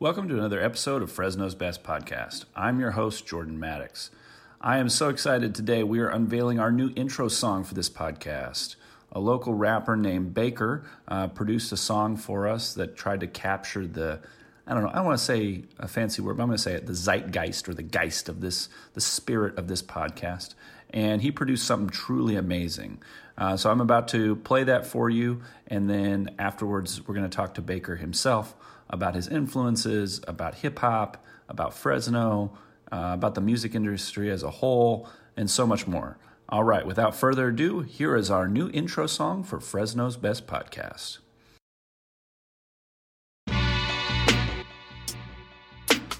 [0.00, 2.44] Welcome to another episode of Fresno's Best Podcast.
[2.54, 4.12] I'm your host, Jordan Maddox.
[4.60, 5.82] I am so excited today.
[5.82, 8.76] We are unveiling our new intro song for this podcast.
[9.10, 13.88] A local rapper named Baker uh, produced a song for us that tried to capture
[13.88, 14.20] the
[14.68, 14.90] I don't know.
[14.90, 16.94] I don't want to say a fancy word, but I'm going to say it the
[16.94, 20.54] zeitgeist or the geist of this, the spirit of this podcast.
[20.90, 23.02] And he produced something truly amazing.
[23.36, 25.42] Uh, so I'm about to play that for you.
[25.66, 28.54] And then afterwards, we're going to talk to Baker himself
[28.90, 32.56] about his influences, about hip hop, about Fresno,
[32.92, 36.18] uh, about the music industry as a whole, and so much more.
[36.48, 41.18] All right, without further ado, here is our new intro song for Fresno's Best Podcast.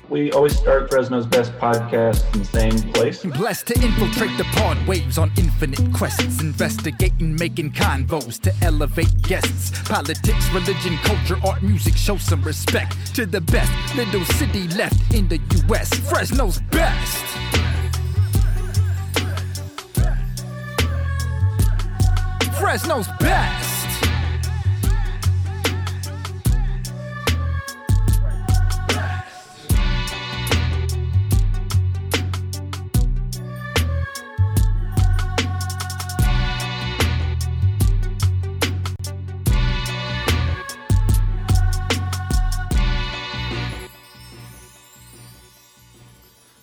[0.09, 3.23] We always start Fresno's best podcast in the same place.
[3.25, 9.87] Blessed to infiltrate the pod waves on infinite quests, investigating, making convos to elevate guests.
[9.87, 15.29] Politics, religion, culture, art, music, show some respect to the best little city left in
[15.29, 15.93] the U.S.
[16.09, 17.25] Fresno's best.
[22.59, 23.68] Fresno's best.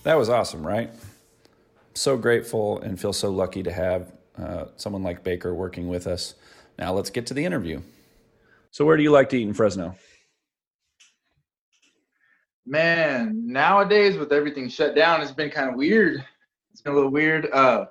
[0.05, 0.91] That was awesome, right?
[1.95, 6.35] So grateful and feel so lucky to have uh, someone like Baker working with us.
[6.77, 7.81] Now let's get to the interview.
[8.69, 9.95] So, where do you like to eat in Fresno?
[12.67, 16.23] Man, nowadays with everything shut down, it's been kind of weird.
[16.71, 17.49] It's been a little weird.
[17.51, 17.85] Uh,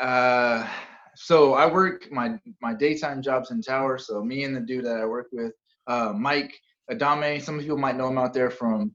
[0.00, 0.68] uh,
[1.14, 3.96] so I work my my daytime jobs in Tower.
[3.96, 5.54] So me and the dude that I work with,
[5.86, 6.60] uh, Mike
[6.90, 7.40] Adame.
[7.40, 8.94] Some people might know him out there from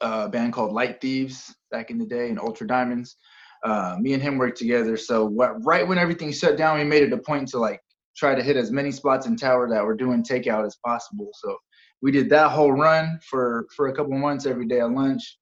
[0.00, 3.16] a band called Light Thieves back in the day and Ultra Diamonds.
[3.64, 4.96] Uh, me and him worked together.
[4.96, 7.80] So what, right when everything shut down, we made it a point to like
[8.16, 11.30] try to hit as many spots in Tower that were doing takeout as possible.
[11.34, 11.56] So
[12.02, 15.38] we did that whole run for for a couple months every day at lunch.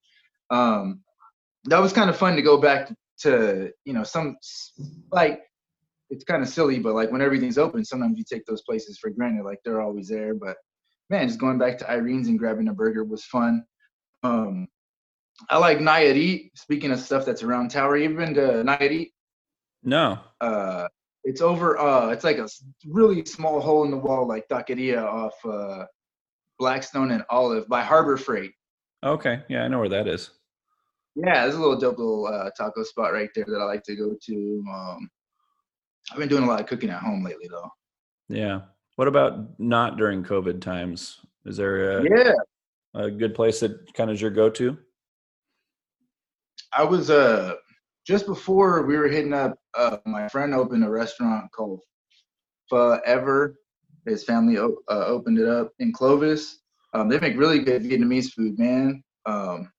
[0.51, 1.01] Um,
[1.65, 4.37] that was kind of fun to go back to you know some
[5.13, 5.43] like
[6.11, 9.11] it's kind of silly, but like when everything's open, sometimes you take those places for
[9.11, 10.35] granted, like they're always there.
[10.35, 10.57] But
[11.11, 13.65] man, just going back to Irene's and grabbing a burger was fun.
[14.23, 14.69] Um,
[15.51, 16.51] I like Nayarit.
[16.55, 19.13] Speaking of stuff that's around Tower, you ever been to Nayarit?
[19.83, 20.19] No.
[20.41, 20.89] Uh,
[21.25, 21.79] it's over.
[21.79, 22.49] Uh, it's like a
[22.87, 25.85] really small hole in the wall, like taqueria off uh,
[26.59, 28.53] Blackstone and Olive by Harbor Freight.
[29.05, 30.31] Okay, yeah, I know where that is.
[31.15, 33.97] Yeah, there's a little dope little uh, taco spot right there that I like to
[33.97, 34.65] go to.
[34.73, 35.11] Um,
[36.11, 37.71] I've been doing a lot of cooking at home lately, though.
[38.29, 38.63] Yeah.
[38.97, 41.21] What about not during COVID times?
[41.45, 42.33] Is there a, Yeah,
[42.95, 44.77] a good place that kind of is your go-to?
[46.73, 47.55] I was uh
[48.07, 49.59] just before we were hitting up.
[49.77, 51.81] Uh, my friend opened a restaurant called
[52.69, 53.59] Forever.
[54.07, 56.61] His family o- uh, opened it up in Clovis.
[56.95, 59.03] Um, they make really good Vietnamese food, man.
[59.27, 59.71] Um,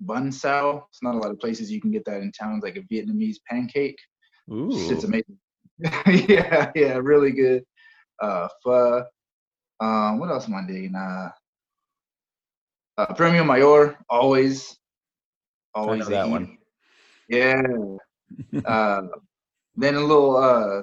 [0.00, 0.84] bánh xèo.
[0.90, 3.38] It's not a lot of places you can get that in towns, like a Vietnamese
[3.48, 3.98] pancake.
[4.52, 4.90] Ooh.
[4.90, 5.38] It's amazing.
[6.28, 7.64] yeah, yeah, really good.
[8.22, 9.04] Uh, pho.
[9.80, 10.94] Um, what else am I digging?
[10.94, 11.30] Uh,
[12.98, 14.76] uh, Premium Mayor, always,
[15.74, 16.30] I always that eat.
[16.30, 16.58] one.
[17.28, 17.62] Yeah.
[18.64, 19.02] uh,
[19.76, 20.82] then a little uh,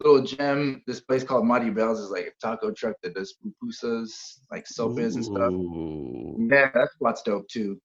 [0.00, 0.82] little gem.
[0.86, 4.10] This place called Mighty Bells is like a taco truck that does pupusas,
[4.50, 5.52] like sopes and stuff.
[6.38, 7.80] Yeah, that's what's dope too.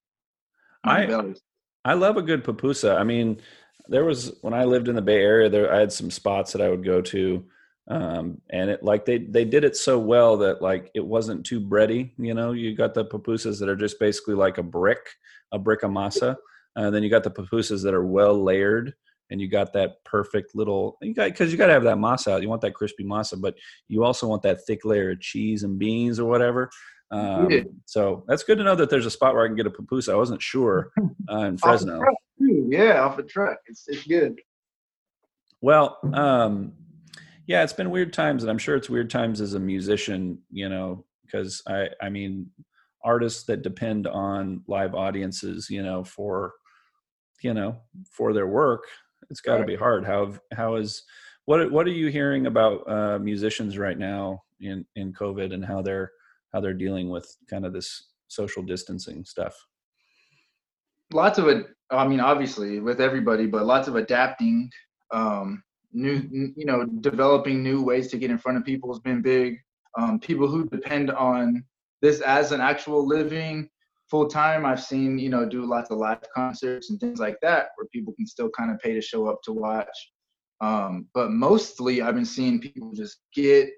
[0.84, 1.40] I- Bells.
[1.84, 2.96] I love a good pupusa.
[2.96, 3.40] I mean,
[3.88, 6.62] there was when I lived in the Bay Area, there I had some spots that
[6.62, 7.44] I would go to,
[7.88, 11.60] um, and it like they they did it so well that like it wasn't too
[11.60, 12.12] bready.
[12.18, 15.00] You know, you got the pupusas that are just basically like a brick,
[15.52, 16.36] a brick of masa,
[16.76, 18.94] and then you got the pupusas that are well layered,
[19.30, 22.40] and you got that perfect little you got because you got to have that masa.
[22.40, 23.54] You want that crispy masa, but
[23.88, 26.70] you also want that thick layer of cheese and beans or whatever.
[27.10, 27.62] Um, Yeah.
[27.84, 30.12] So that's good to know that there's a spot where I can get a pupusa.
[30.12, 30.92] I wasn't sure
[31.30, 31.98] uh, in Off Fresno.
[31.98, 32.14] truck.
[32.38, 33.58] Yeah, off a truck.
[33.66, 34.40] It's it's good.
[35.60, 36.72] Well, um,
[37.52, 40.70] yeah, it's been weird times, and I'm sure it's weird times as a musician, you
[40.70, 42.50] know, because I, I mean,
[43.04, 46.54] artists that depend on live audiences, you know, for,
[47.42, 47.76] you know,
[48.10, 48.84] for their work,
[49.28, 49.66] it's got to Right.
[49.66, 50.06] be hard.
[50.06, 51.02] How, how is,
[51.44, 55.82] what, what are you hearing about uh, musicians right now in in COVID and how
[55.82, 56.10] they're
[56.54, 59.54] how they're dealing with kind of this social distancing stuff?
[61.12, 64.70] lots of it i mean obviously with everybody but lots of adapting
[65.12, 65.62] um
[65.92, 69.58] new you know developing new ways to get in front of people has been big
[69.98, 71.62] um people who depend on
[72.00, 73.68] this as an actual living
[74.12, 74.66] full time.
[74.66, 78.12] I've seen you know do lots of live concerts and things like that where people
[78.12, 80.12] can still kind of pay to show up to watch.
[80.60, 83.70] Um, but mostly, I've been seeing people just get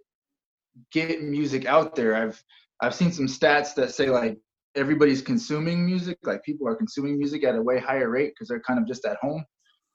[0.92, 2.16] get music out there.
[2.16, 2.42] I've
[2.82, 4.36] I've seen some stats that say like
[4.74, 8.60] everybody's consuming music, like people are consuming music at a way higher rate because they're
[8.60, 9.44] kind of just at home,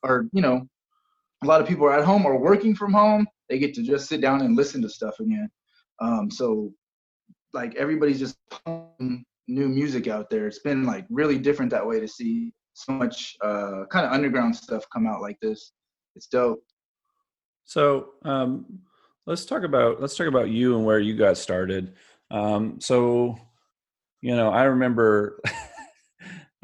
[0.04, 0.62] or you know,
[1.44, 3.28] a lot of people are at home or working from home.
[3.48, 5.50] They get to just sit down and listen to stuff again.
[6.02, 6.72] Um, so
[7.54, 8.38] like everybody's just
[9.48, 10.48] new music out there.
[10.48, 14.56] It's been like really different that way to see so much uh, kind of underground
[14.56, 15.72] stuff come out like this.
[16.16, 16.64] It's dope.
[17.66, 18.66] So um,
[19.26, 21.94] let's talk about let's talk about you and where you got started.
[22.32, 23.38] Um, so
[24.22, 25.42] you know, I remember.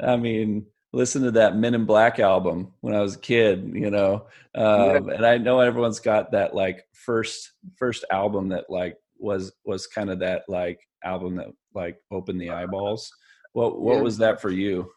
[0.02, 3.90] I mean, listen to that Men in Black album when I was a kid, you
[3.90, 5.14] know, um, yeah.
[5.14, 10.08] and I know everyone's got that like first first album that like was was kind
[10.08, 13.12] of that like album that like opened the eyeballs.
[13.52, 14.02] What what yeah.
[14.02, 14.90] was that for you?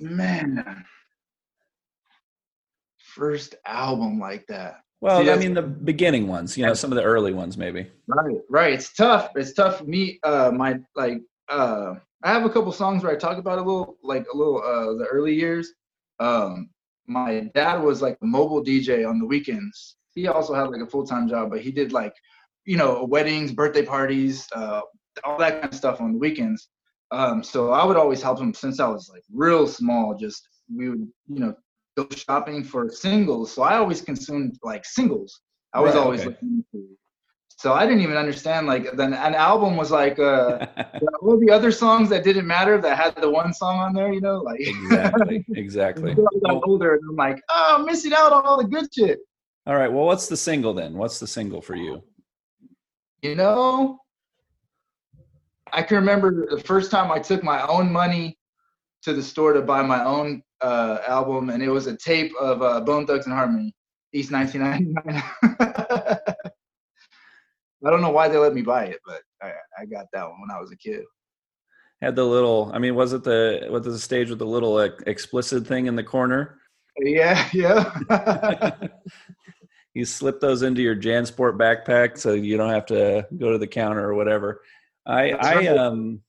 [0.00, 0.84] Man,
[2.98, 4.80] first album like that.
[5.00, 7.90] Well, See, I mean the beginning ones, you know, some of the early ones maybe.
[8.06, 8.72] Right, right.
[8.74, 9.30] It's tough.
[9.34, 10.18] It's tough for me.
[10.22, 13.96] Uh, my like, uh, I have a couple songs where I talk about a little,
[14.02, 15.72] like a little, uh, the early years.
[16.20, 16.70] Um,
[17.06, 19.96] my dad was like a mobile DJ on the weekends.
[20.14, 22.14] He also had like a full time job, but he did like,
[22.64, 24.82] you know, weddings, birthday parties, uh,
[25.24, 26.68] all that kind of stuff on the weekends.
[27.10, 30.14] Um, so I would always help him since I was like real small.
[30.14, 31.54] Just we would, you know,
[31.96, 33.52] go shopping for singles.
[33.52, 35.40] So I always consumed like singles.
[35.72, 36.30] I was right, always okay.
[36.30, 36.80] looking for.
[37.58, 40.64] So I didn't even understand like then an album was like uh
[41.22, 44.20] all the other songs that didn't matter that had the one song on there, you
[44.20, 46.12] know, like exactly, exactly.
[46.12, 49.18] I got older and I'm like, oh, I'm missing out on all the good shit.
[49.66, 50.94] All right, well, what's the single then?
[50.94, 52.00] What's the single for you?
[53.22, 53.98] You know,
[55.72, 58.38] I can remember the first time I took my own money
[59.02, 62.62] to the store to buy my own uh, album, and it was a tape of
[62.62, 63.74] uh, Bone Thugs and Harmony,
[64.12, 66.24] East 1999.
[67.86, 70.40] I don't know why they let me buy it, but I, I got that one
[70.40, 71.02] when I was a kid.
[72.00, 75.02] Had the little, I mean, was it the was the stage with the little like,
[75.06, 76.60] explicit thing in the corner?
[76.98, 78.72] Yeah, yeah.
[79.94, 83.66] you slip those into your JanSport backpack so you don't have to go to the
[83.66, 84.62] counter or whatever.
[85.06, 86.20] I, I, um,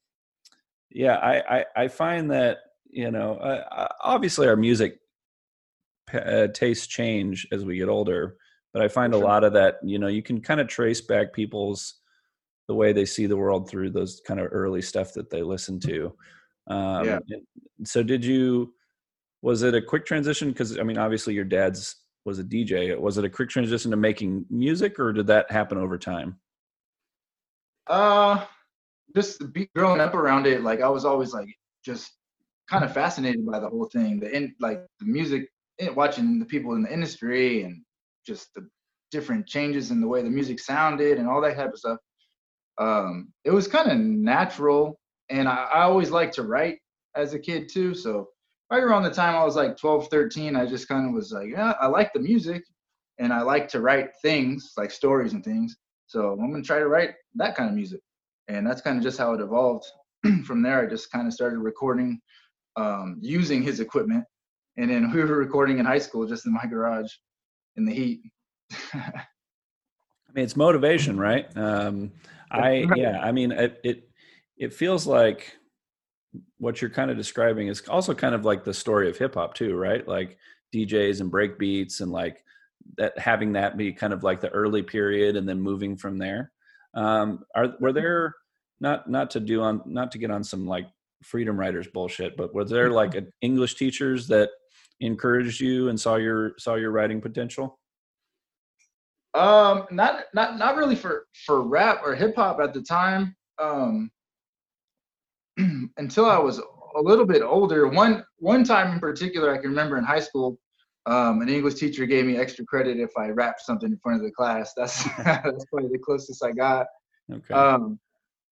[0.90, 2.60] yeah, I, I, I find that
[2.90, 5.00] you know, uh, obviously our music
[6.14, 8.38] uh, tastes change as we get older,
[8.74, 9.22] but I find sure.
[9.22, 11.96] a lot of that, you know, you can kind of trace back people's
[12.68, 15.80] the way they see the world through those kind of early stuff that they listen
[15.80, 16.16] to.
[16.68, 17.20] Um, yeah.
[17.84, 18.74] So did you?
[19.42, 20.50] Was it a quick transition?
[20.50, 21.96] Because I mean, obviously your dad's
[22.26, 22.98] was a DJ.
[23.00, 26.40] Was it a quick transition to making music, or did that happen over time?
[27.88, 28.46] Uh,
[29.16, 31.48] just be, growing up around it, like I was always like
[31.84, 32.12] just
[32.70, 34.20] kind of fascinated by the whole thing.
[34.20, 35.50] The in like the music,
[35.80, 37.82] eh, watching the people in the industry, and
[38.30, 38.66] just the
[39.12, 41.98] different changes in the way the music sounded and all that type of stuff.
[42.78, 45.00] Um, it was kind of natural,
[45.30, 46.78] and I, I always liked to write
[47.16, 47.94] as a kid too.
[47.94, 48.30] So
[48.72, 51.50] right around the time I was like 12, 13, I just kind of was like,
[51.50, 52.64] yeah, I like the music,
[53.18, 55.76] and I like to write things like stories and things.
[56.06, 58.02] So I'm gonna try to write that kind of music,
[58.48, 59.86] and that's kind of just how it evolved.
[60.46, 62.22] From there, I just kind of started recording
[62.76, 64.24] um, using his equipment.
[64.78, 67.12] And then we were recording in high school just in my garage
[67.80, 68.22] in the heat.
[68.94, 71.46] I mean, it's motivation, right?
[71.58, 72.12] Um,
[72.52, 74.10] I, yeah, I mean, it, it,
[74.58, 75.56] it feels like
[76.58, 79.56] what you're kind of describing is also kind of like the story of hip hop
[79.56, 80.08] too, right?
[80.08, 80.38] Like
[80.76, 82.44] DJs and break beats and like
[82.98, 86.52] that having that be kind of like the early period and then moving from there.
[86.94, 88.36] Um, are, were there
[88.80, 90.88] not, not to do on, not to get on some like
[91.24, 93.30] freedom writers bullshit, but were there like mm-hmm.
[93.42, 94.50] English teachers that
[95.00, 97.80] encouraged you and saw your saw your writing potential?
[99.34, 103.36] Um, not not not really for for rap or hip hop at the time.
[103.60, 104.12] Um,
[105.98, 106.60] until I was
[106.96, 107.88] a little bit older.
[107.88, 110.58] One one time in particular, I can remember in high school,
[111.06, 114.26] um, an English teacher gave me extra credit if I rapped something in front of
[114.26, 114.74] the class.
[114.76, 116.88] That's that's probably the closest I got.
[117.32, 117.54] Okay.
[117.54, 118.00] Um,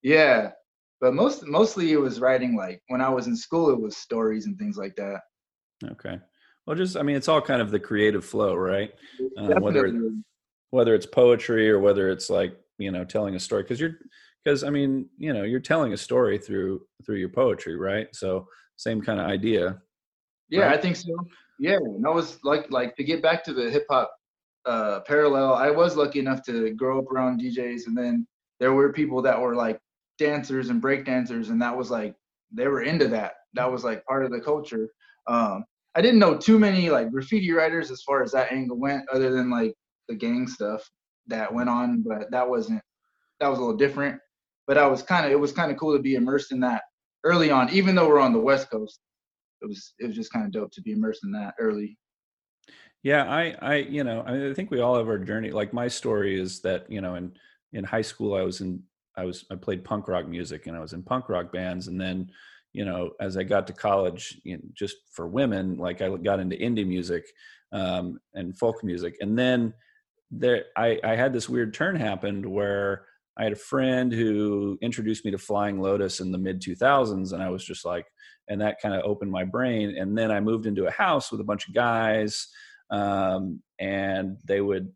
[0.03, 0.51] yeah,
[1.01, 4.45] but most mostly it was writing like when I was in school it was stories
[4.45, 5.21] and things like that.
[5.83, 6.19] Okay.
[6.67, 8.93] Well, just I mean, it's all kind of the creative flow, right?
[9.37, 9.95] Uh, whether it,
[10.71, 13.95] whether it's poetry or whether it's like you know telling a story, because you're
[14.43, 18.13] because I mean you know you're telling a story through through your poetry, right?
[18.13, 19.77] So same kind of idea.
[20.49, 20.77] Yeah, right?
[20.77, 21.15] I think so.
[21.57, 24.13] Yeah, and I was like like to get back to the hip hop
[24.65, 25.53] uh, parallel.
[25.53, 28.27] I was lucky enough to grow up around DJs, and then
[28.59, 29.79] there were people that were like
[30.19, 32.13] dancers and break dancers, and that was like
[32.51, 33.35] they were into that.
[33.53, 34.89] That was like part of the culture.
[35.27, 35.63] Um,
[35.97, 39.31] I didn't know too many like graffiti writers as far as that angle went, other
[39.31, 39.73] than like
[40.07, 40.87] the gang stuff
[41.25, 42.81] that went on, but that wasn't
[43.39, 44.19] that was a little different.
[44.67, 46.83] But I was kind of it was kind of cool to be immersed in that
[47.23, 48.99] early on, even though we're on the West Coast.
[49.61, 51.97] It was it was just kind of dope to be immersed in that early.
[53.03, 55.51] Yeah, I, I, you know, I, mean, I think we all have our journey.
[55.51, 57.31] Like my story is that, you know, in
[57.73, 58.83] in high school, I was in,
[59.15, 61.99] I was, I played punk rock music, and I was in punk rock bands, and
[61.99, 62.29] then,
[62.73, 66.39] you know, as I got to college, you know, just for women, like I got
[66.39, 67.25] into indie music
[67.71, 69.73] um, and folk music, and then
[70.29, 73.05] there, I, I had this weird turn happened where
[73.37, 77.41] I had a friend who introduced me to Flying Lotus in the mid 2000s, and
[77.41, 78.05] I was just like,
[78.49, 79.95] and that kind of opened my brain.
[79.97, 82.47] And then I moved into a house with a bunch of guys
[82.89, 84.91] um, and they would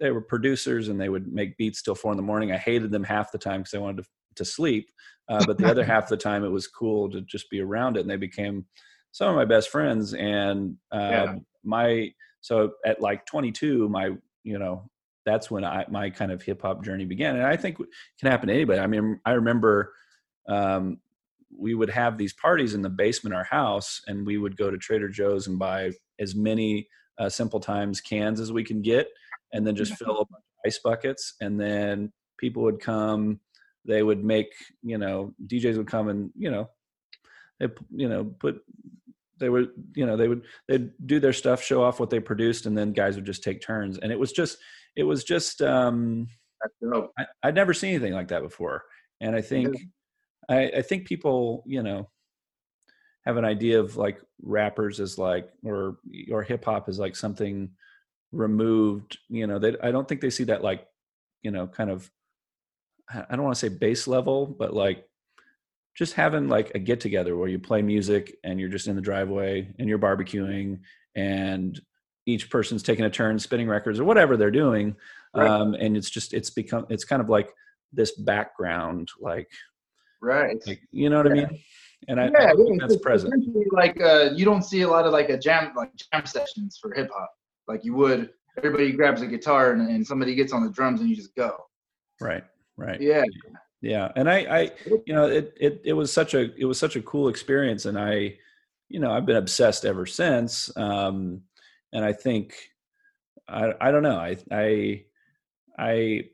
[0.00, 2.52] they were producers and they would make beats till four in the morning.
[2.52, 4.08] I hated them half the time because I wanted to
[4.38, 4.90] to sleep,
[5.28, 7.96] uh, but the other half of the time it was cool to just be around
[7.96, 8.00] it.
[8.00, 8.66] And they became
[9.12, 10.14] some of my best friends.
[10.14, 11.36] And yeah.
[11.64, 14.12] my so at like 22, my
[14.44, 14.88] you know
[15.28, 17.36] that's when I my kind of hip hop journey began.
[17.36, 17.86] And I think it
[18.18, 18.80] can happen to anybody.
[18.80, 19.92] I mean, I remember
[20.48, 20.98] um,
[21.56, 24.70] we would have these parties in the basement of our house, and we would go
[24.70, 29.08] to Trader Joe's and buy as many uh, Simpler Times cans as we can get,
[29.52, 30.28] and then just fill up
[30.66, 31.34] ice buckets.
[31.40, 33.40] And then people would come.
[33.84, 36.68] They would make, you know, DJs would come and, you know,
[37.58, 38.62] they, you know, put
[39.38, 42.66] they would you know they would they'd do their stuff show off what they produced
[42.66, 43.98] and then guys would just take turns.
[43.98, 44.58] And it was just
[44.96, 46.26] it was just um
[46.84, 48.82] I, would never seen anything like that before.
[49.20, 49.76] And i think
[50.48, 50.56] yeah.
[50.56, 52.08] I, I think people you know
[53.26, 55.98] have an idea of like rappers as like or
[56.30, 57.70] or hip hop is like something
[58.32, 60.86] removed you know they i don't think they see that like
[61.42, 62.10] you know kind of
[63.14, 65.04] i don't want to say base level but like
[65.96, 69.02] just having like a get together where you play music and you're just in the
[69.02, 70.78] driveway and you're barbecuing
[71.16, 71.80] and
[72.26, 74.94] each person's taking a turn spinning records or whatever they're doing
[75.34, 75.48] right.
[75.48, 77.52] um and it's just it's become it's kind of like
[77.92, 79.50] this background like
[80.20, 81.42] right like, you know what yeah.
[81.42, 81.60] i mean
[82.06, 83.34] and I, yeah, I think that's present.
[83.72, 86.94] Like uh, you don't see a lot of like a jam like jam sessions for
[86.94, 87.32] hip hop,
[87.66, 88.30] like you would.
[88.56, 91.56] Everybody grabs a guitar and, and somebody gets on the drums and you just go.
[92.20, 92.44] Right.
[92.78, 93.00] Right.
[93.00, 93.24] Yeah.
[93.80, 94.70] Yeah, and I, I,
[95.06, 97.96] you know, it, it, it was such a, it was such a cool experience, and
[97.96, 98.36] I,
[98.88, 100.76] you know, I've been obsessed ever since.
[100.76, 101.42] Um,
[101.92, 102.56] and I think,
[103.48, 105.04] I, I don't know, I, I,
[105.78, 106.24] I,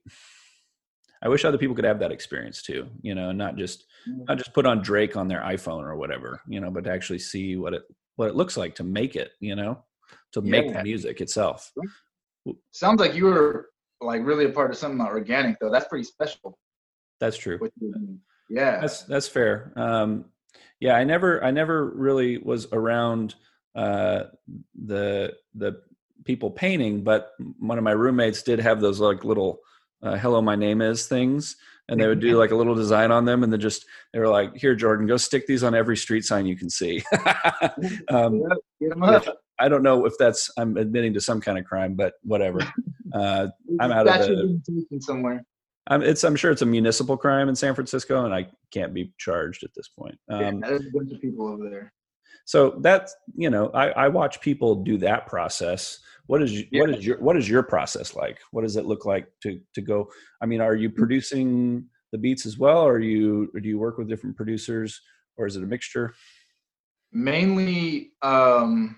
[1.22, 4.38] I wish other people could have that experience too, you know, not just not mm-hmm.
[4.38, 7.56] just put on Drake on their iPhone or whatever, you know, but to actually see
[7.56, 7.82] what it
[8.16, 9.84] what it looks like to make it, you know,
[10.32, 10.50] to yeah.
[10.50, 11.72] make the music itself.
[12.72, 13.70] Sounds like you were
[14.00, 15.70] like really a part of something organic though.
[15.70, 16.58] That's pretty special.
[17.20, 17.58] That's true.
[18.50, 18.80] Yeah.
[18.80, 19.72] That's that's fair.
[19.76, 20.26] Um
[20.80, 23.34] yeah, I never I never really was around
[23.74, 24.24] uh
[24.84, 25.82] the the
[26.24, 29.60] people painting, but one of my roommates did have those like little
[30.02, 31.56] uh, hello my name is things
[31.88, 34.28] and they would do like a little design on them and then just they were
[34.28, 37.02] like here jordan go stick these on every street sign you can see
[38.08, 38.42] um,
[39.58, 42.60] i don't know if that's i'm admitting to some kind of crime but whatever
[43.14, 43.48] uh,
[43.80, 45.44] i'm out of the somewhere
[45.86, 49.12] I'm, it's, I'm sure it's a municipal crime in San Francisco, and I can't be
[49.18, 50.18] charged at this point.
[50.30, 51.92] Um, yeah, there's a bunch of people over there.
[52.46, 56.80] So that's you know, I, I watch people do that process what is yeah.
[56.80, 59.80] what is your what is your process like what does it look like to to
[59.80, 60.08] go
[60.40, 60.96] i mean are you mm.
[60.96, 65.00] producing the beats as well or you or do you work with different producers
[65.36, 66.14] or is it a mixture
[67.12, 68.96] mainly um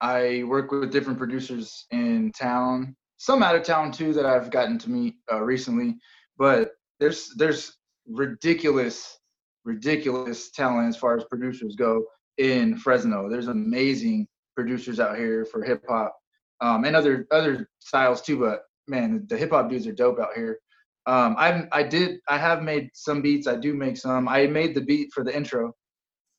[0.00, 4.78] i work with different producers in town some out of town too that i've gotten
[4.78, 5.96] to meet uh, recently
[6.38, 9.18] but there's there's ridiculous
[9.64, 12.04] ridiculous talent as far as producers go
[12.38, 16.16] in fresno there's amazing producers out here for hip hop
[16.60, 18.38] um, and other other styles too.
[18.38, 20.58] But man, the hip hop dudes are dope out here.
[21.06, 23.46] Um, I I did I have made some beats.
[23.46, 24.28] I do make some.
[24.28, 25.74] I made the beat for the intro.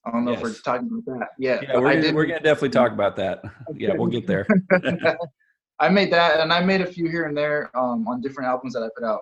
[0.08, 0.40] I don't know yes.
[0.40, 1.28] if we're talking about that.
[1.38, 3.44] Yeah, yeah we're, gonna, we're gonna definitely talk about that.
[3.76, 4.48] yeah, we'll get there.
[5.80, 8.74] I made that, and I made a few here and there um, on different albums
[8.74, 9.22] that I put out.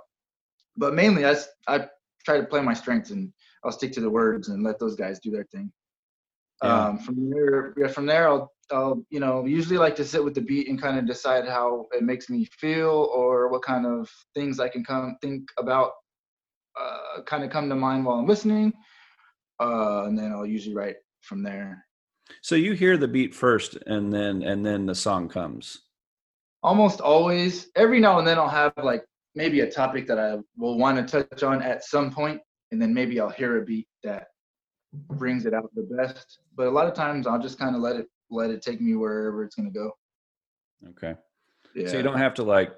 [0.78, 1.36] But mainly, I
[1.68, 1.88] I
[2.24, 3.32] try to play my strengths, and
[3.64, 5.72] I'll stick to the words and let those guys do their thing.
[6.64, 6.86] Yeah.
[6.86, 10.36] Um, from there, yeah, from there, I'll I'll you know usually like to sit with
[10.36, 14.10] the beat and kind of decide how it makes me feel or what kind of
[14.36, 15.92] things I can come think about
[16.80, 18.74] uh, kind of come to mind while I'm listening,
[19.60, 21.86] uh, and then I'll usually write from there.
[22.42, 25.82] So you hear the beat first, and then and then the song comes.
[26.64, 27.70] Almost always.
[27.76, 31.24] Every now and then I'll have like maybe a topic that I will want to
[31.24, 34.28] touch on at some point and then maybe I'll hear a beat that
[34.94, 36.40] brings it out the best.
[36.56, 38.96] But a lot of times I'll just kind of let it let it take me
[38.96, 39.92] wherever it's gonna go.
[40.90, 41.16] Okay.
[41.76, 41.88] Yeah.
[41.88, 42.74] So you don't have to like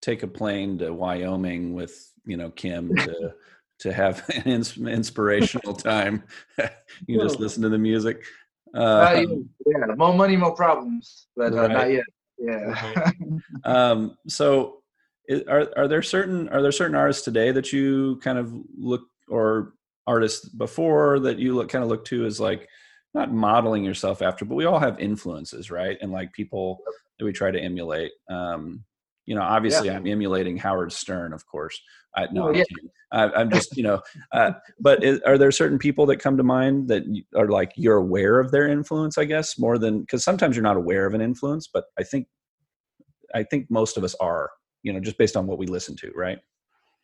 [0.00, 3.34] take a plane to Wyoming with you know Kim to
[3.82, 6.24] to have an ins- inspirational time.
[7.06, 8.22] you just listen to the music.
[8.74, 9.26] Not Uh,
[9.66, 12.04] yeah, more money, more problems, but uh, not yet.
[12.38, 13.10] Yeah.
[13.64, 14.82] um, so
[15.30, 19.02] i- are are there certain are there certain artists today that you kind of look
[19.28, 19.74] or
[20.06, 22.68] artists before that you look kind of look to as like
[23.14, 25.98] not modeling yourself after, but we all have influences, right?
[26.00, 26.80] And like people
[27.18, 28.12] that we try to emulate.
[28.30, 28.84] Um,
[29.26, 31.80] you know, obviously, I'm emulating Howard Stern, of course.
[32.16, 32.64] I, no, I'm, yeah.
[33.12, 34.00] I, I'm just, you know,
[34.32, 37.04] uh, but is, are there certain people that come to mind that
[37.36, 39.18] are like you're aware of their influence?
[39.18, 42.26] I guess more than because sometimes you're not aware of an influence, but I think,
[43.34, 44.50] I think most of us are.
[44.82, 46.40] You know, just based on what we listen to, right?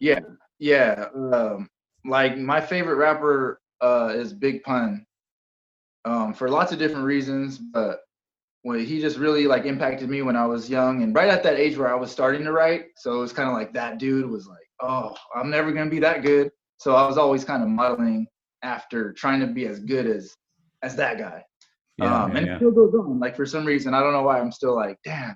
[0.00, 0.18] Yeah,
[0.58, 1.06] yeah.
[1.32, 1.68] Um,
[2.04, 5.06] like my favorite rapper uh, is Big Pun,
[6.04, 7.58] um, for lots of different reasons.
[7.58, 8.00] But
[8.68, 11.58] when he just really like impacted me when I was young and right at that
[11.58, 12.88] age where I was starting to write.
[12.96, 16.00] So it was kind of like that dude was like, oh, I'm never gonna be
[16.00, 16.50] that good.
[16.76, 18.26] So I was always kind of modeling
[18.62, 20.34] after trying to be as good as
[20.82, 21.42] as that guy.
[21.96, 22.52] Yeah, um, yeah, and yeah.
[22.52, 23.18] it still goes on.
[23.18, 25.34] Like for some reason, I don't know why I'm still like, damn.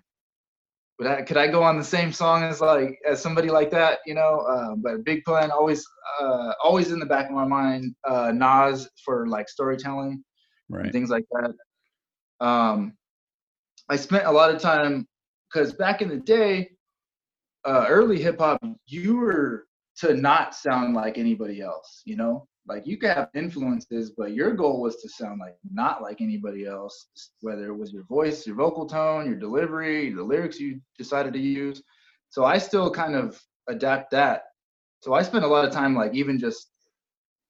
[0.98, 4.00] But I, could I go on the same song as like as somebody like that?
[4.04, 4.40] You know.
[4.40, 5.82] Uh, but Big Pun always,
[6.20, 7.94] uh, always in the back of my mind.
[8.06, 10.22] Uh, Nas for like storytelling
[10.68, 10.84] right.
[10.84, 12.46] and things like that.
[12.46, 12.92] Um,
[13.92, 15.06] I spent a lot of time
[15.52, 16.70] because back in the day,
[17.66, 19.66] uh, early hip hop, you were
[19.98, 22.00] to not sound like anybody else.
[22.06, 26.00] You know, like you could have influences, but your goal was to sound like not
[26.00, 27.08] like anybody else.
[27.42, 31.38] Whether it was your voice, your vocal tone, your delivery, the lyrics you decided to
[31.38, 31.82] use.
[32.30, 34.44] So I still kind of adapt that.
[35.00, 36.70] So I spent a lot of time like even just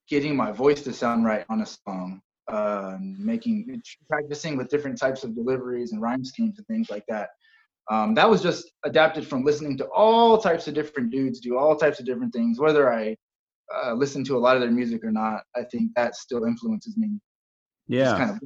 [0.09, 5.25] getting my voice to sound right on a song uh, making practicing with different types
[5.25, 7.31] of deliveries and rhyme schemes and things like that.
[7.91, 11.77] Um, that was just adapted from listening to all types of different dudes do all
[11.77, 12.61] types of different things.
[12.61, 13.17] Whether I
[13.75, 16.97] uh, listen to a lot of their music or not, I think that still influences
[16.97, 17.19] me.
[17.89, 18.17] Yeah.
[18.17, 18.41] Kind of.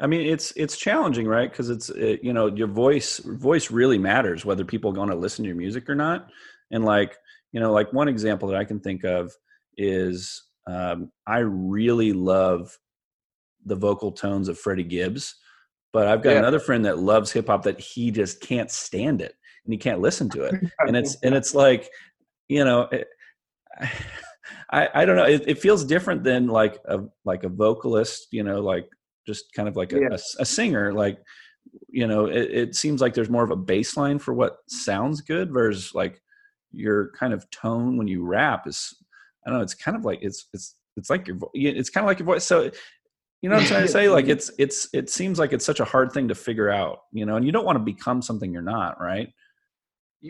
[0.00, 1.50] I mean, it's it's challenging, right?
[1.50, 5.16] Because it's it, you know your voice voice really matters whether people are going to
[5.16, 6.28] listen to your music or not.
[6.70, 7.16] And like
[7.52, 9.32] you know, like one example that I can think of
[9.76, 12.76] is um, I really love
[13.64, 15.34] the vocal tones of Freddie Gibbs,
[15.92, 16.38] but I've got Yeah.
[16.38, 20.00] another friend that loves hip hop that he just can't stand it and he can't
[20.00, 20.54] listen to it.
[20.86, 21.88] And it's and it's like
[22.48, 22.82] you know.
[22.92, 23.08] It,
[24.70, 25.24] I, I don't know.
[25.24, 28.88] It, it feels different than like a like a vocalist, you know, like
[29.26, 30.08] just kind of like a, Yeah.
[30.12, 30.92] a, a singer.
[30.92, 31.18] Like,
[31.88, 35.52] you know, it, it seems like there's more of a baseline for what sounds good
[35.52, 36.20] versus like
[36.70, 38.94] your kind of tone when you rap is.
[39.48, 39.64] I don't know.
[39.64, 42.26] It's kind of like it's it's it's like your vo- it's kind of like your
[42.26, 42.44] voice.
[42.44, 42.70] So,
[43.40, 44.10] you know what I'm trying to say?
[44.10, 47.24] Like it's it's it seems like it's such a hard thing to figure out, you
[47.24, 49.32] know, and you don't want to become something you're not, right?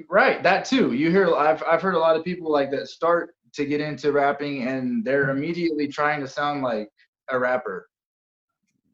[0.09, 0.93] Right, that too.
[0.93, 4.13] You hear I've I've heard a lot of people like that start to get into
[4.13, 6.89] rapping and they're immediately trying to sound like
[7.29, 7.89] a rapper.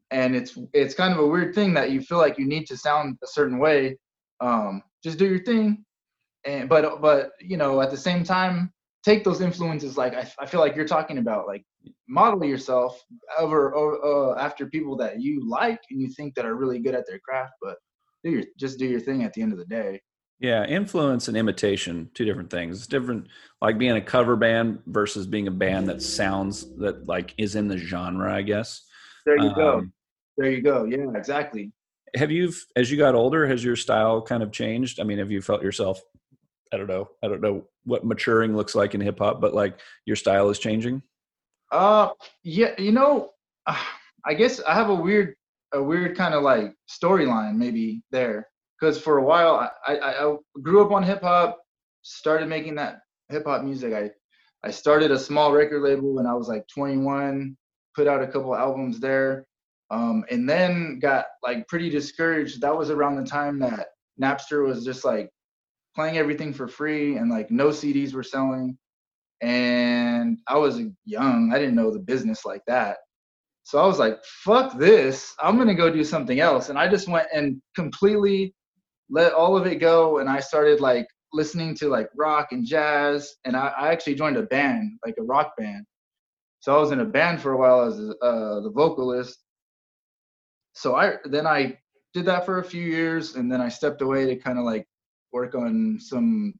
[0.09, 2.77] And it's it's kind of a weird thing that you feel like you need to
[2.77, 3.99] sound a certain way.
[4.41, 5.85] Um, just do your thing.
[6.45, 8.71] And but but you know, at the same time,
[9.05, 11.63] take those influences like I, I feel like you're talking about like
[12.09, 13.01] model yourself
[13.37, 16.95] over, over uh, after people that you like and you think that are really good
[16.95, 17.77] at their craft, but
[18.23, 20.01] do your just do your thing at the end of the day.
[20.39, 22.77] Yeah, influence and imitation, two different things.
[22.77, 23.27] It's different
[23.61, 27.67] like being a cover band versus being a band that sounds that like is in
[27.67, 28.81] the genre, I guess.
[29.25, 29.77] There you go.
[29.77, 29.93] Um,
[30.37, 30.83] There you go.
[30.85, 31.71] Yeah, exactly.
[32.15, 34.99] have you as you got older, has your style kind of changed?
[34.99, 36.01] I mean, have you felt yourself
[36.73, 37.09] I don't know.
[37.23, 40.59] I don't know what maturing looks like in hip hop, but like your style is
[40.59, 41.01] changing?
[41.71, 42.09] Uh,
[42.43, 43.31] yeah, you know,
[44.25, 45.35] I guess I have a weird,
[45.73, 48.47] a weird kind of like storyline maybe there,
[48.79, 51.59] because for a while I, I, I grew up on hip hop,
[52.01, 52.99] started making that
[53.29, 53.93] hip hop music.
[53.93, 54.11] I,
[54.67, 57.55] I started a small record label when I was like 21,
[57.95, 59.45] put out a couple albums there,
[59.91, 62.61] um, and then got like pretty discouraged.
[62.61, 63.87] That was around the time that
[64.21, 65.29] Napster was just like
[65.95, 68.77] playing everything for free and like no CDs were selling
[69.41, 71.51] and I was young.
[71.53, 72.97] I didn't know the business like that.
[73.63, 75.33] So I was like, fuck this.
[75.39, 76.69] I'm to go do something else.
[76.69, 78.53] And I just went and completely
[79.09, 80.19] let all of it go.
[80.19, 83.35] And I started like listening to like rock and jazz.
[83.43, 85.85] And I, I actually joined a band, like a rock band.
[86.59, 89.39] So I was in a band for a while as uh, the vocalist.
[90.73, 91.77] So I then I
[92.13, 94.85] did that for a few years, and then I stepped away to kind of like
[95.37, 96.53] work on some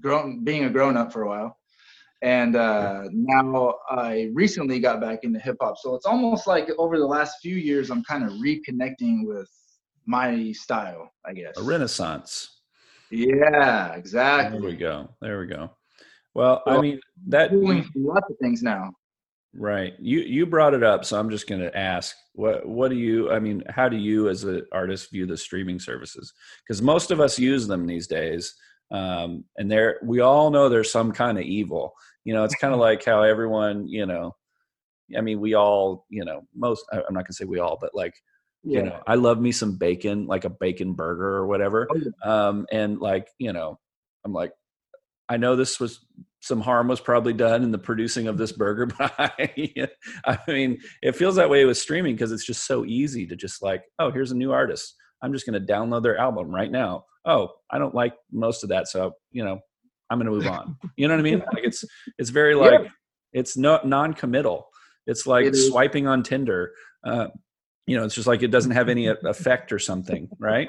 [0.00, 1.50] grown being a grown up for a while
[2.24, 5.76] and uh, now I recently got back into hip hop.
[5.76, 9.50] So it's almost like over the last few years, I'm kind of reconnecting with
[10.06, 11.58] my style, I guess.
[11.58, 12.60] A renaissance.
[13.10, 14.58] Yeah, exactly.
[14.58, 15.10] There we go.
[15.20, 15.70] There we go.
[16.32, 18.92] Well, well I mean that doing lots of things now.
[19.56, 19.94] Right.
[20.00, 23.30] You you brought it up, so I'm just going to ask what what do you
[23.30, 26.32] I mean, how do you as an artist view the streaming services?
[26.66, 28.54] Cuz most of us use them these days.
[28.90, 31.94] Um, and there we all know there's some kind of evil.
[32.24, 34.34] You know, it's kind of like how everyone, you know,
[35.16, 37.94] I mean, we all, you know, most I'm not going to say we all, but
[37.94, 38.14] like
[38.64, 38.78] yeah.
[38.78, 41.86] you know, I love me some bacon, like a bacon burger or whatever.
[42.24, 43.78] Oh, um, and like, you know,
[44.24, 44.52] I'm like
[45.28, 46.04] I know this was
[46.40, 49.88] some harm was probably done in the producing of this burger, but I,
[50.26, 53.62] I mean, it feels that way with streaming because it's just so easy to just
[53.62, 54.94] like, oh, here's a new artist.
[55.22, 57.06] I'm just going to download their album right now.
[57.24, 59.58] Oh, I don't like most of that, so you know,
[60.10, 60.76] I'm going to move on.
[60.96, 61.38] You know what I mean?
[61.38, 61.84] Like it's
[62.18, 62.88] it's very like yeah.
[63.32, 64.68] it's no non-committal.
[65.06, 66.72] It's like it swiping on Tinder.
[67.02, 67.28] Uh,
[67.86, 70.68] you know, it's just like it doesn't have any effect or something, right?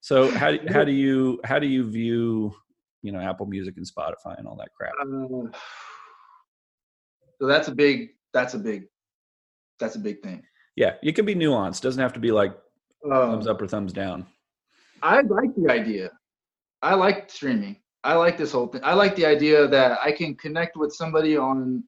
[0.00, 2.54] So how how do you how do you view
[3.02, 4.92] you know Apple Music and Spotify and all that crap.
[5.00, 5.06] Uh,
[7.40, 8.84] so that's a big that's a big
[9.78, 10.42] that's a big thing.
[10.76, 11.82] Yeah, it can be nuanced.
[11.82, 12.52] Doesn't have to be like
[13.04, 14.26] um, thumbs up or thumbs down.
[15.02, 16.10] I like the idea.
[16.80, 17.76] I like streaming.
[18.04, 18.80] I like this whole thing.
[18.84, 21.84] I like the idea that I can connect with somebody on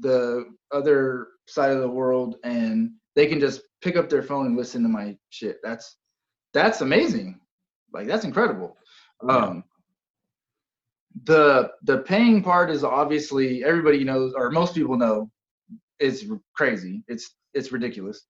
[0.00, 4.56] the other side of the world and they can just pick up their phone and
[4.56, 5.58] listen to my shit.
[5.62, 5.96] That's
[6.54, 7.40] that's amazing.
[7.92, 8.76] Like that's incredible.
[9.28, 9.64] Um
[11.24, 15.30] the the paying part is obviously everybody knows or most people know
[15.98, 17.02] it's crazy.
[17.08, 18.26] It's it's ridiculous.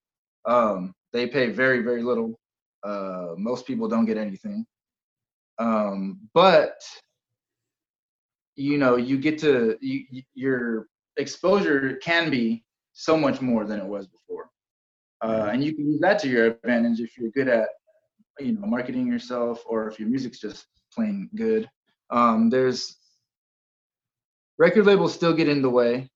[0.46, 2.38] Um they pay very very little.
[2.82, 4.64] Uh most people don't get anything.
[5.58, 6.80] Um but
[8.56, 13.86] you know you get to you, your exposure can be so much more than it
[13.86, 14.50] was before.
[15.20, 17.68] Uh, and you can use that to your advantage if you're good at
[18.38, 21.68] you know marketing yourself or if your music's just plain good
[22.10, 22.96] um, there's
[24.58, 26.10] record labels still get in the way.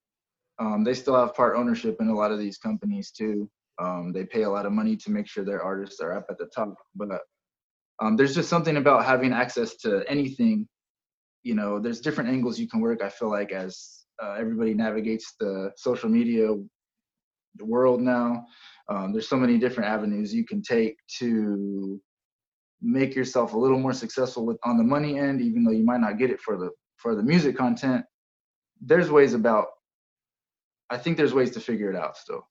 [0.59, 3.49] Um, they still have part ownership in a lot of these companies too.
[3.81, 6.39] Um, they pay a lot of money to make sure their artists are up at
[6.39, 6.75] the top.
[6.95, 7.21] But
[8.01, 10.69] um, there's just something about having access to anything.
[11.43, 13.03] You know, there's different angles you can work.
[13.03, 16.55] I feel like as uh, everybody navigates the social media
[17.61, 18.45] world now,
[18.89, 22.01] um, there's so many different avenues you can take to
[22.83, 26.01] make yourself a little more successful with on the money end even though you might
[26.01, 28.05] not get it for the for the music content
[28.81, 29.67] there's ways about
[30.91, 32.47] i think there's ways to figure it out still.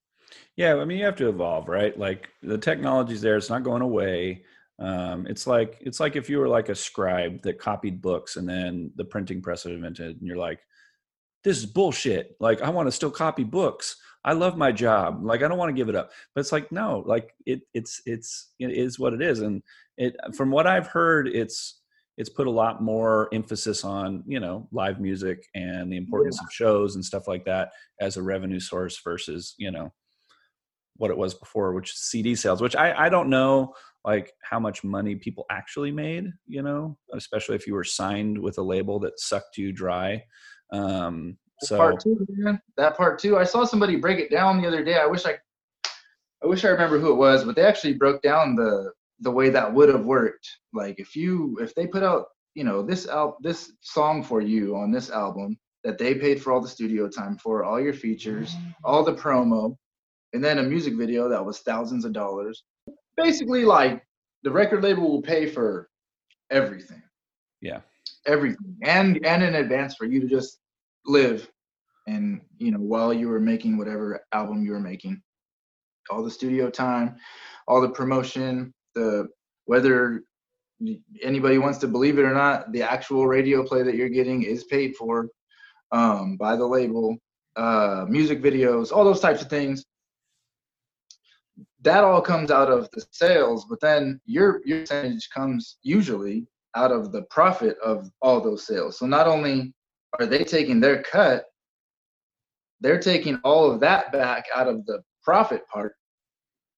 [0.56, 1.98] Yeah i mean you have to evolve right?
[1.98, 4.44] Like the technology's there it's not going away.
[4.80, 8.50] Um, it's like it's like if you were like a scribe that copied books and
[8.50, 10.60] then the printing press invented and you're like
[11.44, 12.36] this is bullshit.
[12.40, 15.24] Like i want to still copy books I love my job.
[15.24, 16.12] Like I don't want to give it up.
[16.34, 19.40] But it's like no, like it it's it's it is what it is.
[19.42, 19.62] And
[19.98, 21.82] it from what I've heard, it's
[22.18, 26.46] it's put a lot more emphasis on you know live music and the importance yeah.
[26.46, 29.92] of shows and stuff like that as a revenue source versus you know
[30.98, 32.62] what it was before, which CD sales.
[32.62, 33.74] Which I I don't know
[34.06, 36.28] like how much money people actually made.
[36.48, 40.24] You know, especially if you were signed with a label that sucked you dry.
[40.72, 42.62] Um, so part two, man.
[42.78, 43.38] That part two.
[43.38, 45.00] I saw somebody break it down the other day.
[45.00, 45.38] I wish I,
[46.44, 49.50] I wish I remember who it was, but they actually broke down the the way
[49.50, 50.50] that would have worked.
[50.74, 54.76] Like if you if they put out you know this al- this song for you
[54.76, 58.54] on this album that they paid for all the studio time for, all your features,
[58.54, 58.76] mm.
[58.84, 59.76] all the promo,
[60.34, 62.64] and then a music video that was thousands of dollars.
[63.18, 64.04] Basically, like
[64.44, 65.90] the record label will pay for
[66.50, 67.02] everything.
[67.62, 67.82] Yeah.
[68.26, 68.78] Everything.
[68.84, 70.60] And and in advance for you to just
[71.06, 71.50] live.
[72.08, 75.22] And you know while you were making whatever album you were making
[76.10, 77.16] all the studio time
[77.68, 79.28] all the promotion the
[79.66, 80.24] whether
[81.22, 84.64] anybody wants to believe it or not the actual radio play that you're getting is
[84.66, 85.30] paid for
[85.92, 87.18] um, by the label
[87.56, 89.86] uh, music videos all those types of things.
[91.84, 96.92] That all comes out of the sales but then your your percentage comes usually out
[96.92, 98.98] of the profit of all those sales.
[98.98, 99.74] So not only
[100.20, 101.46] are they taking their cut?
[102.80, 105.94] They're taking all of that back out of the profit part,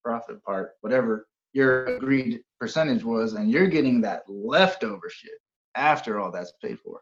[0.04, 5.32] profit part, whatever your agreed percentage was, and you're getting that leftover shit
[5.76, 7.00] after all that's paid for.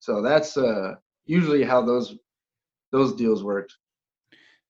[0.00, 0.94] So that's uh,
[1.26, 2.16] usually how those
[2.90, 3.74] those deals worked.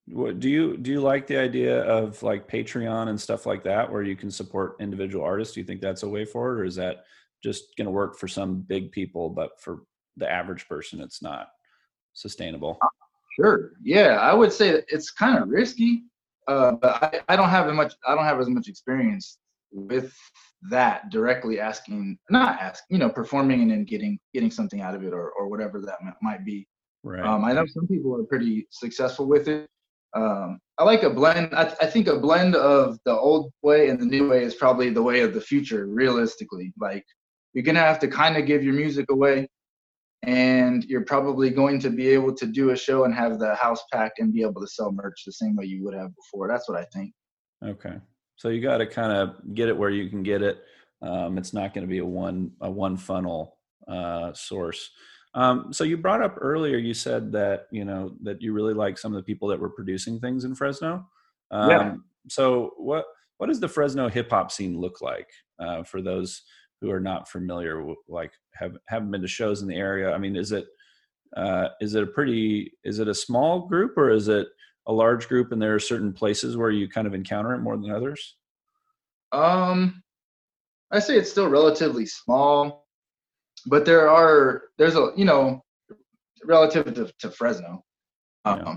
[0.06, 3.90] What, do you do you like the idea of like Patreon and stuff like that,
[3.90, 5.54] where you can support individual artists?
[5.54, 7.04] Do you think that's a way forward, or is that
[7.44, 9.82] just going to work for some big people, but for
[10.18, 11.48] the average person, it's not.
[12.12, 12.78] sustainable?
[13.38, 13.72] Sure.
[13.82, 16.02] Yeah, I would say it's kind of risky,
[16.48, 17.94] uh, but I, I don't have as much.
[18.06, 19.38] I don't have as much experience
[19.70, 20.12] with
[20.70, 25.04] that directly asking, not asking, you know, performing and then getting getting something out of
[25.04, 26.66] it or or whatever that might be.
[27.04, 27.24] Right.
[27.24, 29.68] Um, I know some people are pretty successful with it.
[30.14, 31.54] Um, I like a blend.
[31.54, 34.90] I, I think a blend of the old way and the new way is probably
[34.90, 35.86] the way of the future.
[35.86, 37.04] Realistically, like
[37.52, 39.48] you're gonna have to kind of give your music away,
[40.22, 43.82] and you're probably going to be able to do a show and have the house
[43.92, 46.48] packed and be able to sell merch the same way you would have before.
[46.48, 47.12] That's what I think.
[47.64, 47.96] Okay,
[48.36, 50.62] so you got to kind of get it where you can get it.
[51.02, 54.90] Um, it's not going to be a one a one funnel uh, source.
[55.34, 58.98] Um, so you brought up earlier, you said that you know that you really like
[58.98, 61.06] some of the people that were producing things in Fresno.
[61.50, 61.94] Um, Yeah.
[62.28, 63.04] So what
[63.38, 66.42] what does the Fresno hip hop scene look like uh, for those
[66.80, 70.12] who are not familiar, with, like have haven't been to shows in the area?
[70.12, 70.66] I mean, is it
[71.36, 74.48] uh, is it a pretty is it a small group or is it
[74.86, 77.76] a large group and there are certain places where you kind of encounter it more
[77.76, 78.36] than others?
[79.32, 80.02] Um,
[80.90, 82.86] I say it's still relatively small,
[83.66, 85.62] but there are there's a you know
[86.44, 87.84] relative to, to Fresno.
[88.44, 88.76] Um, Yeah.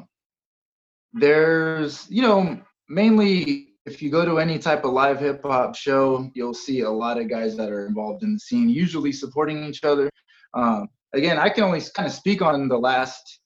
[1.13, 2.59] There's you know
[2.89, 6.89] mainly if you go to any type of live hip hop show, you'll see a
[6.89, 10.09] lot of guys that are involved in the scene, usually supporting each other.
[10.53, 13.39] Um, again, I can only kind of speak on the last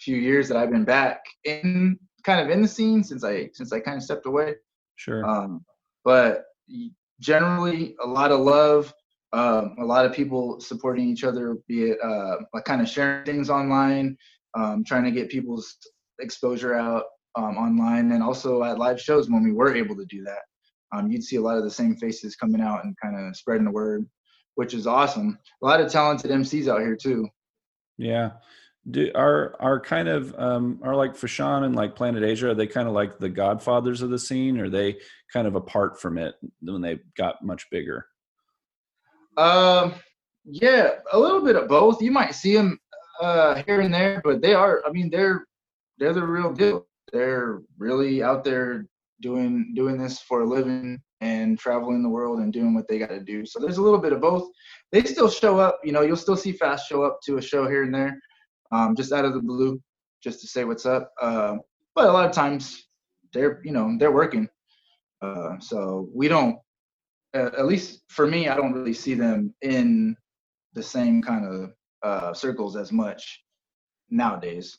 [0.00, 3.72] few years that I've been back in kind of in the scene since I since
[3.72, 4.54] I kind of stepped away.
[4.96, 5.24] Sure.
[5.24, 5.64] Um,
[6.04, 6.44] but
[7.20, 8.92] generally, a lot of love,
[9.32, 13.24] um, a lot of people supporting each other, be it uh, like kind of sharing
[13.24, 14.16] things online,
[14.54, 15.76] um, trying to get people's
[16.20, 17.04] exposure out
[17.36, 20.42] um, online, and also at live shows when we were able to do that.
[20.92, 23.64] Um, you'd see a lot of the same faces coming out and kind of spreading
[23.64, 24.06] the word,
[24.54, 25.38] which is awesome.
[25.62, 27.28] A lot of talented MCs out here too.
[27.98, 28.32] Yeah.
[28.90, 32.66] Do are are kind of um are like Fashawn and like Planet Asia, are they
[32.66, 34.60] kind of like the godfathers of the scene?
[34.60, 34.98] Or are they
[35.32, 38.06] kind of apart from it when they got much bigger?
[39.36, 39.94] Um,
[40.44, 42.02] yeah, a little bit of both.
[42.02, 42.78] You might see them
[43.20, 44.82] uh, here and there, but they are.
[44.86, 45.46] I mean, they're
[45.98, 46.86] they're the real deal.
[47.14, 48.86] They're really out there
[49.22, 53.10] doing doing this for a living and traveling the world and doing what they got
[53.10, 53.46] to do.
[53.46, 54.50] So there's a little bit of both.
[54.90, 55.78] They still show up.
[55.84, 58.18] You know, you'll still see Fashawn up to a show here and there,
[58.72, 59.80] um, just out of the blue,
[60.22, 61.12] just to say what's up.
[61.22, 61.58] Uh,
[61.94, 62.88] but a lot of times
[63.32, 64.48] they're you know they're working.
[65.22, 66.58] Uh, so we don't
[67.34, 70.16] uh, at least for me, I don't really see them in
[70.74, 71.72] the same kind of
[72.02, 73.42] uh, circles as much
[74.10, 74.78] nowadays.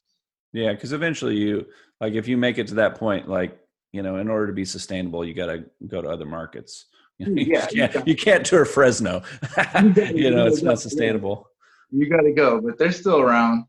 [0.56, 1.66] Yeah, because eventually you
[2.00, 3.60] like if you make it to that point, like
[3.92, 6.86] you know, in order to be sustainable, you got to go to other markets.
[7.18, 8.12] You, know, you Yeah, can't, exactly.
[8.12, 9.22] you can't tour Fresno.
[9.96, 11.50] you know, it's not sustainable.
[11.92, 13.66] You got to go, but they're still around.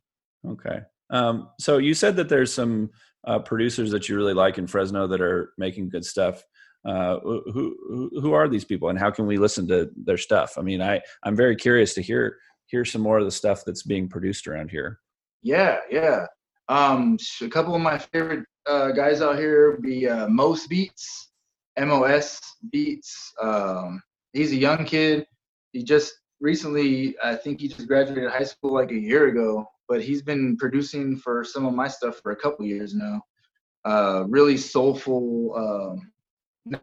[0.46, 0.80] Okay.
[1.10, 2.90] Um, so you said that there's some
[3.26, 6.44] uh, producers that you really like in Fresno that are making good stuff.
[6.84, 10.54] Uh, who, who who are these people, and how can we listen to their stuff?
[10.56, 13.82] I mean, I I'm very curious to hear hear some more of the stuff that's
[13.82, 15.00] being produced around here.
[15.42, 16.26] Yeah, yeah.
[16.68, 21.30] Um, a couple of my favorite uh, guys out here be uh, Most Beats,
[21.78, 22.40] MOS
[22.72, 23.32] Beats.
[23.40, 24.02] Um,
[24.32, 25.26] he's a young kid.
[25.72, 30.02] He just recently, I think he just graduated high school like a year ago, but
[30.02, 33.22] he's been producing for some of my stuff for a couple years now.
[33.84, 35.54] Uh, really soulful.
[35.56, 36.12] Um,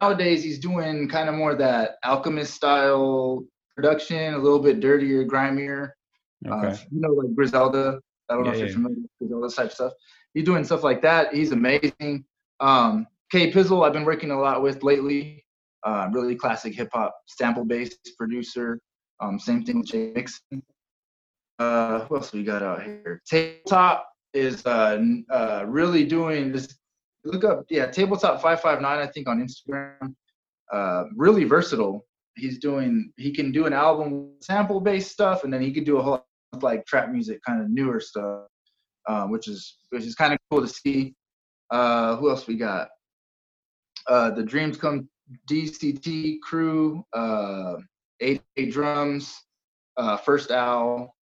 [0.00, 3.44] nowadays, he's doing kind of more that Alchemist style
[3.76, 5.90] production, a little bit dirtier, grimier.
[6.46, 6.68] Okay.
[6.68, 8.00] Uh, you know, like Griselda.
[8.28, 8.74] I don't know if you're yeah.
[8.74, 9.92] familiar with Griselda type of stuff.
[10.32, 11.34] He's doing stuff like that.
[11.34, 12.24] He's amazing.
[12.60, 15.44] Um, K Pizzle, I've been working a lot with lately.
[15.84, 18.80] Uh, really classic hip hop sample based producer.
[19.20, 20.62] Um, same thing with Jay Mixon.
[21.58, 23.20] Uh, who else we got out here?
[23.28, 24.98] Tabletop is uh,
[25.30, 26.74] uh, really doing this.
[27.24, 28.98] Look up, yeah, Tabletop five five nine.
[28.98, 30.14] I think on Instagram.
[30.72, 32.04] Uh, really versatile.
[32.36, 33.12] He's doing.
[33.16, 36.26] He can do an album sample based stuff, and then he could do a whole
[36.62, 38.46] like trap music, kind of newer stuff,
[39.08, 41.14] um, which is which is kind of cool to see.
[41.70, 42.88] Uh, who else we got?
[44.06, 45.08] Uh, the Dreams Come
[45.50, 47.76] DCT crew, uh,
[48.20, 49.34] Eight Eight Drums,
[49.96, 51.14] uh, First Owl,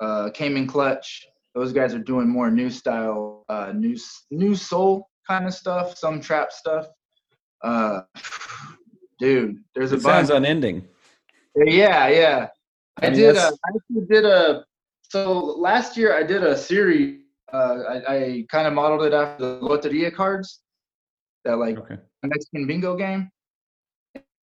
[0.00, 1.26] uh, Came in Clutch.
[1.54, 3.96] Those guys are doing more new style, uh, new
[4.30, 6.86] new soul kind of stuff, some trap stuff.
[7.62, 8.02] Uh,
[9.18, 10.28] dude, there's a It bunch.
[10.28, 10.86] sounds unending.
[11.56, 12.48] Yeah, yeah.
[13.00, 13.36] I, I mean, did.
[13.36, 14.64] A, I actually did a.
[15.02, 17.20] So last year I did a series.
[17.52, 20.60] Uh, I, I kind of modeled it after the Loteria cards,
[21.44, 21.96] that like Okay.
[22.22, 23.30] Mexican bingo game.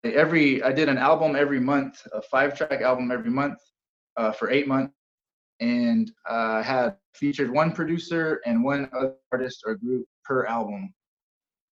[0.04, 3.60] Every I did an album every month, a five track album every month,
[4.18, 4.94] uh, for eight months.
[5.60, 10.94] and uh, had featured one producer and one other artist or group per album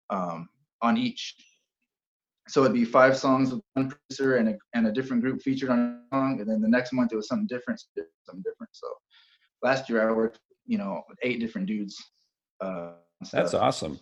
[0.09, 0.47] um,
[0.81, 1.35] on each.
[2.49, 5.69] So it'd be five songs with one producer and a, and a different group featured
[5.69, 5.79] on
[6.11, 7.81] a song, and then the next month it was something different,
[8.25, 8.69] something different.
[8.73, 8.87] So
[9.61, 11.95] last year I worked, you know, with eight different dudes.
[12.59, 12.91] Uh,
[13.31, 13.99] That's awesome.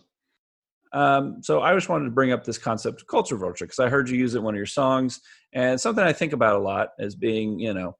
[0.92, 3.88] Um, so I just wanted to bring up this concept of culture vulture because I
[3.88, 5.20] heard you use it in one of your songs,
[5.52, 7.96] and something I think about a lot as being, you know,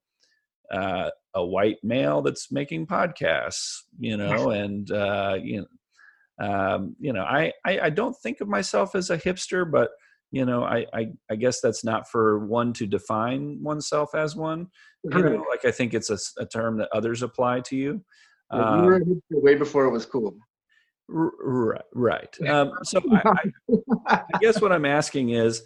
[0.73, 7.13] uh, a white male that's making podcasts, you know, and uh, you know, um, you
[7.13, 9.91] know, I, I I don't think of myself as a hipster, but
[10.33, 14.67] you know, I I, I guess that's not for one to define oneself as one.
[15.05, 18.05] You know, like I think it's a, a term that others apply to you.
[18.53, 20.35] You were um, way before it was cool.
[21.09, 22.49] Right, right.
[22.49, 23.23] Um, so I,
[24.09, 25.63] I, I, guess what I'm asking is,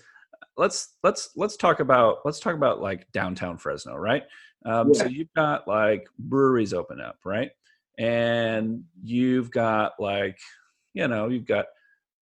[0.57, 4.25] let's let's let's talk about let's talk about like downtown Fresno, right?
[4.65, 5.03] Um, yeah.
[5.03, 7.51] So you've got like breweries open up, right?
[7.99, 10.39] And you've got like,
[10.95, 11.67] you know, you've got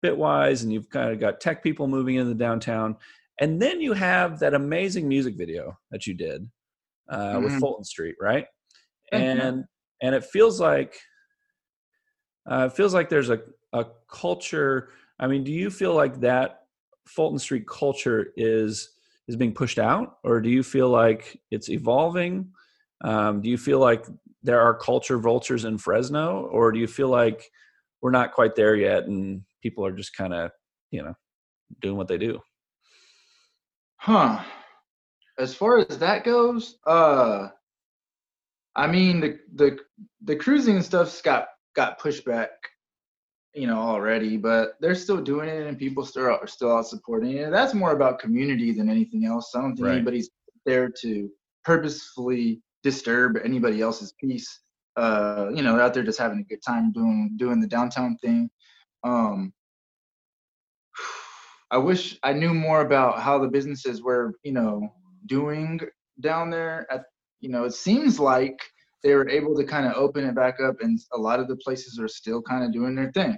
[0.04, 2.96] Bitwise, and you've kind of got tech people moving into the downtown,
[3.40, 6.50] and then you have that amazing music video that you did
[7.10, 7.44] uh, mm-hmm.
[7.44, 8.46] with Fulton Street, right?
[9.12, 9.66] And
[10.02, 10.96] and it feels like
[12.50, 13.42] uh, it feels like there's a,
[13.74, 14.90] a culture.
[15.20, 16.62] I mean, do you feel like that
[17.08, 18.94] Fulton Street culture is
[19.28, 22.52] is being pushed out, or do you feel like it's evolving?
[23.04, 24.06] Um, do you feel like
[24.44, 27.52] there are culture vultures in Fresno, or do you feel like
[28.02, 30.52] we're not quite there yet, and people are just kind of,
[30.92, 31.14] you know,
[31.82, 32.40] doing what they do?
[33.98, 34.44] Huh.
[35.38, 37.48] As far as that goes, uh,
[38.76, 39.78] I mean the the
[40.24, 42.50] the cruising stuff's got got pushed back,
[43.54, 47.38] you know, already, but they're still doing it and people still are still out supporting
[47.38, 47.52] it.
[47.52, 49.52] That's more about community than anything else.
[49.56, 49.96] I don't think right.
[49.96, 50.30] anybody's
[50.66, 51.30] there to
[51.64, 54.62] purposefully disturb anybody else's peace.
[54.98, 58.18] Uh, you know, they're out there just having a good time doing doing the downtown
[58.22, 58.50] thing.
[59.04, 59.54] Um,
[61.70, 64.94] I wish I knew more about how the businesses were, you know,
[65.26, 65.80] doing
[66.20, 66.86] down there.
[66.92, 67.06] At
[67.40, 68.60] you know, it seems like
[69.04, 71.56] they were able to kind of open it back up and a lot of the
[71.58, 73.38] places are still kind of doing their thing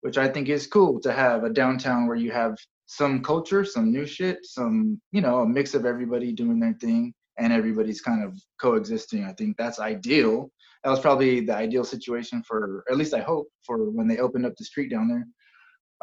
[0.00, 3.92] which i think is cool to have a downtown where you have some culture some
[3.92, 8.24] new shit some you know a mix of everybody doing their thing and everybody's kind
[8.24, 10.50] of coexisting i think that's ideal.
[10.82, 14.44] That was probably the ideal situation for at least i hope for when they opened
[14.46, 15.26] up the street down there.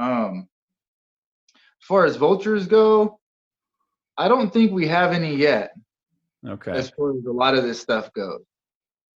[0.06, 0.48] Um
[1.56, 3.20] as far as vultures go
[4.18, 5.72] i don't think we have any yet.
[6.48, 6.72] Okay.
[6.72, 8.42] As far as a lot of this stuff goes.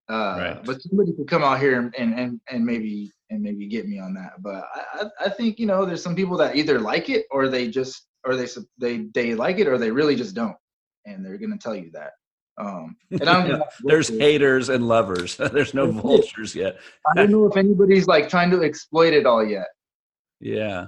[0.09, 0.63] Uh, right.
[0.63, 4.13] But somebody could come out here and, and and maybe and maybe get me on
[4.13, 4.33] that.
[4.39, 7.67] But I I think you know there's some people that either like it or they
[7.69, 8.47] just or they
[8.77, 10.55] they they like it or they really just don't,
[11.05, 12.11] and they're gonna tell you that.
[12.57, 15.35] Um, I there's haters and lovers.
[15.53, 16.77] there's no vultures yet.
[17.07, 19.67] I don't know if anybody's like trying to exploit it all yet.
[20.39, 20.87] Yeah,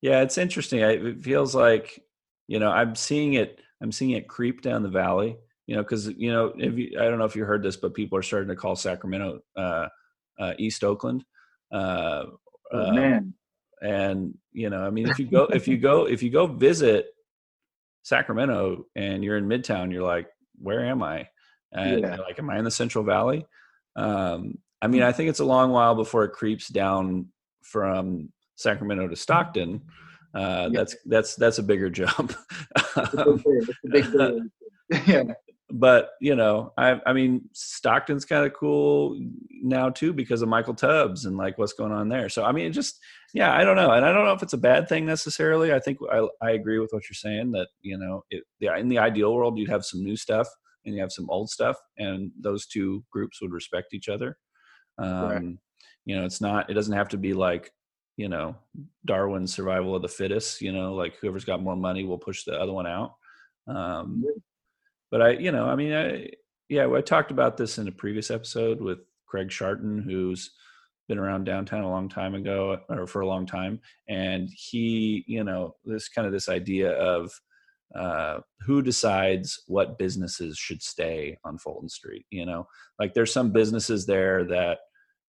[0.00, 0.80] yeah, it's interesting.
[0.80, 2.02] It feels like
[2.48, 3.60] you know I'm seeing it.
[3.82, 5.36] I'm seeing it creep down the valley
[5.66, 7.94] you know, because you know, if you, I don't know if you heard this, but
[7.94, 9.86] people are starting to call Sacramento uh,
[10.38, 11.24] uh, East Oakland.
[11.72, 12.24] Uh,
[12.72, 13.34] oh, um, man,
[13.80, 17.06] and you know, I mean, if you go, if you go, if you go visit
[18.02, 20.28] Sacramento and you're in Midtown, you're like,
[20.60, 21.28] where am I?
[21.72, 22.16] And yeah.
[22.16, 23.46] like, am I in the Central Valley?
[23.96, 27.28] Um, I mean, I think it's a long while before it creeps down
[27.62, 29.82] from Sacramento to Stockton.
[30.34, 30.78] Uh, yeah.
[30.78, 32.34] That's that's that's a bigger jump.
[32.96, 33.42] um,
[35.06, 35.24] yeah
[35.72, 39.18] but you know, I, I mean, Stockton's kind of cool
[39.62, 42.28] now too because of Michael Tubbs and like what's going on there.
[42.28, 43.00] So I mean, it just
[43.32, 45.72] yeah, I don't know, and I don't know if it's a bad thing necessarily.
[45.72, 48.88] I think I, I agree with what you're saying that you know, it, yeah, in
[48.88, 50.46] the ideal world, you'd have some new stuff
[50.84, 54.36] and you have some old stuff, and those two groups would respect each other.
[54.98, 55.42] Um, right.
[56.04, 56.68] You know, it's not.
[56.68, 57.72] It doesn't have to be like
[58.18, 58.56] you know
[59.06, 60.60] Darwin's survival of the fittest.
[60.60, 63.14] You know, like whoever's got more money will push the other one out.
[63.66, 64.22] Um,
[65.12, 66.30] but I, you know, I mean, I,
[66.70, 70.50] yeah, I talked about this in a previous episode with Craig Sharton, who's
[71.06, 73.78] been around downtown a long time ago or for a long time.
[74.08, 77.30] And he, you know, this kind of this idea of
[77.94, 82.24] uh, who decides what businesses should stay on Fulton Street.
[82.30, 82.66] You know,
[82.98, 84.78] like there's some businesses there that,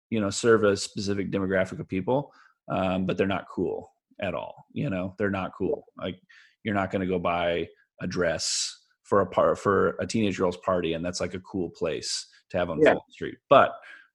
[0.08, 2.32] you know, serve a specific demographic of people,
[2.68, 4.66] um, but they're not cool at all.
[4.72, 5.84] You know, they're not cool.
[5.98, 6.20] Like
[6.62, 7.66] you're not going to go buy
[8.00, 11.70] a dress for a par for a teenage girl's party, and that's like a cool
[11.70, 12.92] place to have on yeah.
[12.92, 13.36] Fulton Street.
[13.48, 13.72] But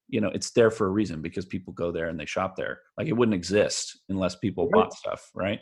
[0.09, 2.79] you know, it's there for a reason because people go there and they shop there.
[2.97, 4.83] Like it wouldn't exist unless people right.
[4.83, 5.59] bought stuff, right?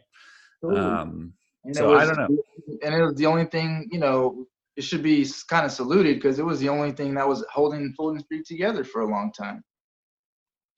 [0.63, 1.33] Um,
[1.73, 2.41] so was, I don't know.
[2.81, 4.45] And it was the only thing, you know,
[4.77, 7.93] it should be kind of saluted because it was the only thing that was holding
[7.93, 9.63] Fulton Street together for a long time.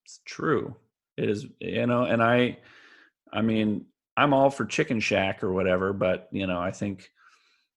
[0.05, 0.75] It's true.
[1.17, 2.57] It is, you know, and I,
[3.31, 3.85] I mean,
[4.17, 7.09] I'm all for Chicken Shack or whatever, but you know, I think,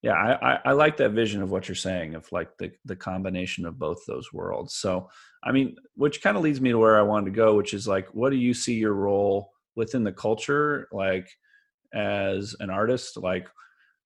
[0.02, 2.96] yeah, I, I, I like that vision of what you're saying of like the the
[2.96, 4.74] combination of both those worlds.
[4.74, 5.08] So,
[5.44, 7.86] I mean, which kind of leads me to where I wanted to go, which is
[7.86, 11.28] like, what do you see your role within the culture, like
[11.94, 13.48] as an artist, like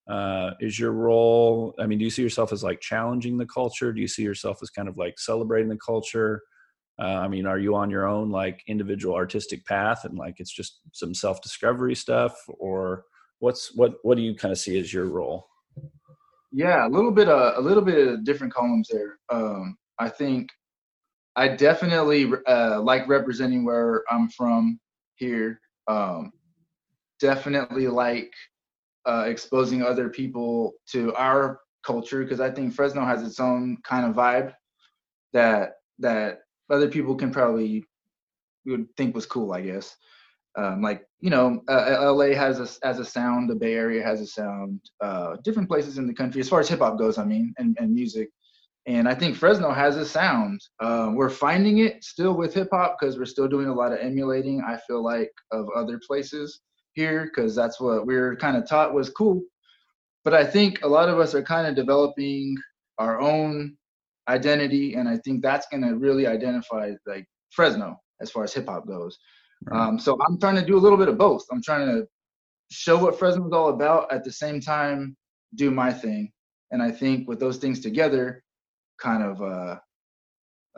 [0.08, 3.92] uh, is your role i mean do you see yourself as like challenging the culture?
[3.92, 6.42] Do you see yourself as kind of like celebrating the culture?
[6.98, 10.52] Uh, i mean are you on your own like individual artistic path and like it's
[10.52, 12.36] just some self discovery stuff?
[12.60, 13.04] Or
[13.40, 15.48] what's what what do you kind of see as your role
[16.56, 20.48] yeah a little bit of a little bit of different columns there um i think
[21.36, 24.78] i definitely uh like representing where i'm from
[25.16, 26.32] here um
[27.20, 28.32] definitely like
[29.06, 34.04] uh, exposing other people to our culture because I think Fresno has its own kind
[34.04, 34.52] of vibe
[35.32, 37.84] that that other people can probably
[38.66, 39.96] would think was cool, I guess.
[40.56, 44.20] Um, like you know, uh, LA has a as a sound, the Bay Area has
[44.20, 47.18] a sound, uh, different places in the country as far as hip hop goes.
[47.18, 48.30] I mean, and, and music.
[48.86, 50.60] And I think Fresno has a sound.
[50.78, 53.98] Uh, we're finding it still with hip hop because we're still doing a lot of
[53.98, 54.62] emulating.
[54.62, 56.60] I feel like of other places
[56.94, 59.42] here because that's what we are kind of taught was cool.
[60.24, 62.56] But I think a lot of us are kind of developing
[62.98, 63.76] our own
[64.28, 68.68] identity, and I think that's going to really identify like Fresno as far as hip
[68.68, 69.18] hop goes.
[69.64, 69.88] Right.
[69.88, 71.44] Um, so I'm trying to do a little bit of both.
[71.50, 72.06] I'm trying to
[72.70, 75.16] show what Fresno's all about at the same time
[75.54, 76.32] do my thing.
[76.70, 78.42] And I think with those things together,
[79.00, 79.76] kind of uh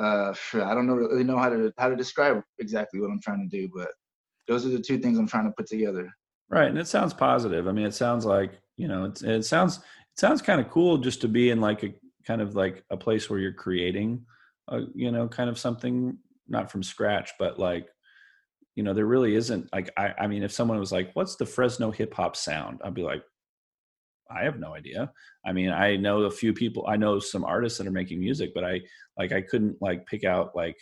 [0.01, 3.49] uh I don't know really know how to how to describe exactly what I'm trying
[3.49, 3.89] to do, but
[4.47, 6.11] those are the two things I'm trying to put together.
[6.51, 7.69] Right, and it sounds positive.
[7.69, 10.99] I mean, it sounds like you know, it, it sounds it sounds kind of cool
[10.99, 11.95] just to be in like a
[12.27, 14.25] kind of like a place where you're creating,
[14.69, 16.19] a, you know, kind of something
[16.49, 17.89] not from scratch, but like
[18.79, 21.45] you know, there really isn't like I I mean, if someone was like, "What's the
[21.45, 23.25] Fresno hip hop sound?" I'd be like,
[24.31, 25.11] I have no idea.
[25.45, 26.87] I mean, I know a few people.
[26.87, 28.83] I know some artists that are making music, but I
[29.19, 30.77] like I couldn't like pick out like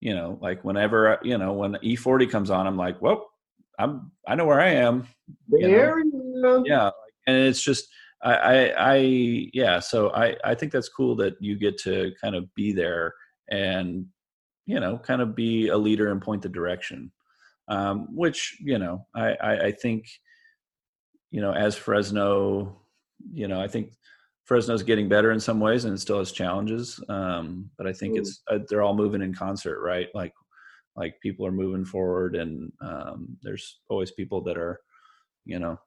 [0.00, 3.28] you know, like whenever you know when E40 comes on, I'm like, well,
[3.80, 5.08] I'm I know where I am.
[5.48, 6.00] There,
[6.64, 6.90] yeah,
[7.26, 7.88] and it's just
[8.22, 8.96] I, I I
[9.52, 9.80] yeah.
[9.80, 13.12] So I I think that's cool that you get to kind of be there
[13.50, 14.06] and
[14.66, 17.10] you know kind of be a leader and point the direction,
[17.68, 20.06] um, which you know I, I I think
[21.30, 22.80] you know as Fresno,
[23.32, 23.92] you know I think
[24.44, 27.02] Fresno's getting better in some ways, and it still has challenges.
[27.08, 30.08] Um, but I think it's uh, they're all moving in concert, right?
[30.14, 30.32] Like
[30.96, 34.80] like people are moving forward, and um, there's always people that are,
[35.44, 35.78] you know,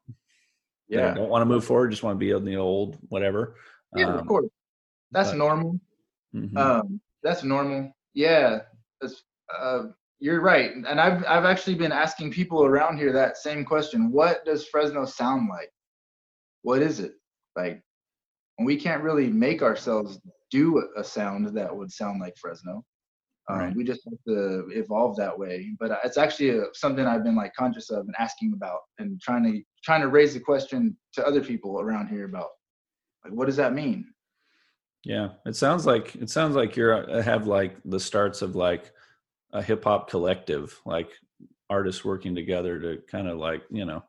[0.89, 3.55] yeah, don't want to move forward, just want to be in the old whatever.
[3.95, 4.49] Yeah, um, of course,
[5.11, 5.79] that's but, normal.
[6.35, 6.57] Mm-hmm.
[6.57, 7.95] Um, that's normal.
[8.13, 8.59] Yeah,
[8.99, 9.23] that's,
[9.57, 9.83] uh,
[10.19, 14.11] you're right, and I've I've actually been asking people around here that same question.
[14.11, 15.69] What does Fresno sound like?
[16.63, 17.13] What is it
[17.55, 17.81] like?
[18.59, 22.83] we can't really make ourselves do a sound that would sound like Fresno.
[23.49, 23.75] Um, right.
[23.75, 25.73] We just have to evolve that way.
[25.79, 29.21] But uh, it's actually a, something I've been like conscious of and asking about and
[29.21, 32.49] trying to trying to raise the question to other people around here about
[33.23, 34.05] like what does that mean?
[35.05, 38.91] Yeah, it sounds like it sounds like you're uh, have like the starts of like
[39.53, 41.09] a hip hop collective, like
[41.69, 44.03] artists working together to kind of like you know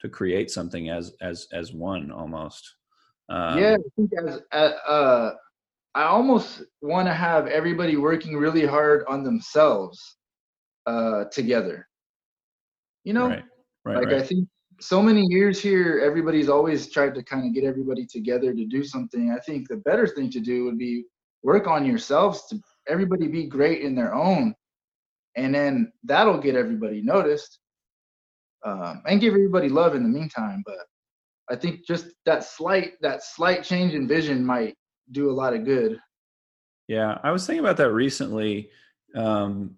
[0.00, 2.76] to create something as as as one almost.
[3.28, 5.34] Um, yeah, I think as uh, uh
[5.94, 10.16] I almost want to have everybody working really hard on themselves
[10.86, 11.88] uh, together.
[13.04, 13.44] You know, right,
[13.84, 14.16] right, like right.
[14.16, 14.46] I think
[14.80, 18.84] so many years here, everybody's always tried to kind of get everybody together to do
[18.84, 19.32] something.
[19.32, 21.04] I think the better thing to do would be
[21.42, 24.54] work on yourselves to everybody be great in their own,
[25.36, 27.60] and then that'll get everybody noticed
[28.64, 30.62] um, and give everybody love in the meantime.
[30.66, 30.78] But
[31.50, 34.74] I think just that slight that slight change in vision might
[35.12, 35.98] do a lot of good.
[36.88, 38.70] Yeah, I was thinking about that recently.
[39.14, 39.76] Um,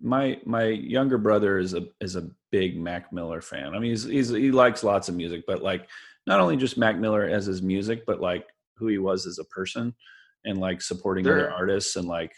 [0.00, 3.74] my my younger brother is a is a big Mac Miller fan.
[3.74, 5.88] I mean, he's, he's he likes lots of music, but like
[6.26, 8.46] not only just Mac Miller as his music, but like
[8.76, 9.94] who he was as a person,
[10.44, 11.38] and like supporting sure.
[11.38, 12.32] other artists and like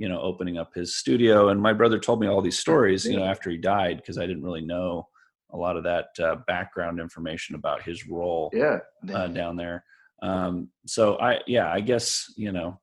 [0.00, 1.50] you know opening up his studio.
[1.50, 4.26] And my brother told me all these stories, you know, after he died because I
[4.26, 5.06] didn't really know
[5.52, 8.78] a lot of that uh, background information about his role yeah.
[9.12, 9.84] uh, down there.
[10.22, 12.80] Um, so I, yeah, I guess, you know,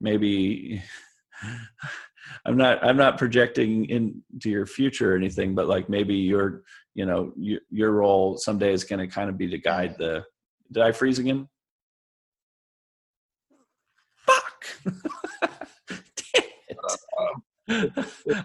[0.00, 0.80] maybe
[2.46, 6.62] I'm not, I'm not projecting into your future or anything, but like maybe your,
[6.94, 10.24] you know, your, your role someday is going to kind of be to guide the,
[10.70, 11.48] did I freeze again?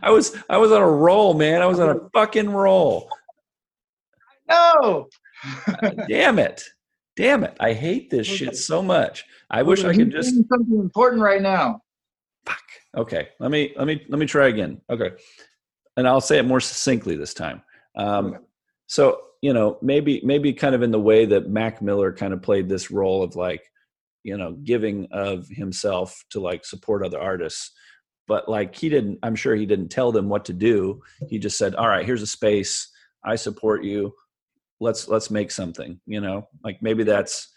[0.01, 1.61] I was I was on a roll, man.
[1.61, 3.09] I was on a fucking roll.
[4.49, 5.07] No.
[6.07, 6.63] Damn it.
[7.15, 7.55] Damn it.
[7.59, 9.25] I hate this shit so much.
[9.49, 11.81] I wish I could just something important right now.
[12.45, 12.61] fuck.
[12.95, 13.29] Okay.
[13.39, 14.81] Let me let me let me try again.
[14.89, 15.11] Okay.
[15.97, 17.61] And I'll say it more succinctly this time.
[17.95, 18.37] Um Okay.
[18.87, 22.41] so, you know, maybe maybe kind of in the way that Mac Miller kind of
[22.41, 23.63] played this role of like,
[24.23, 27.71] you know, giving of himself to like support other artists.
[28.27, 31.01] But like he didn't I'm sure he didn't tell them what to do.
[31.29, 32.89] He just said, "All right, here's a space.
[33.23, 34.13] I support you.
[34.79, 36.47] Let's let's make something." You know?
[36.63, 37.53] Like maybe that's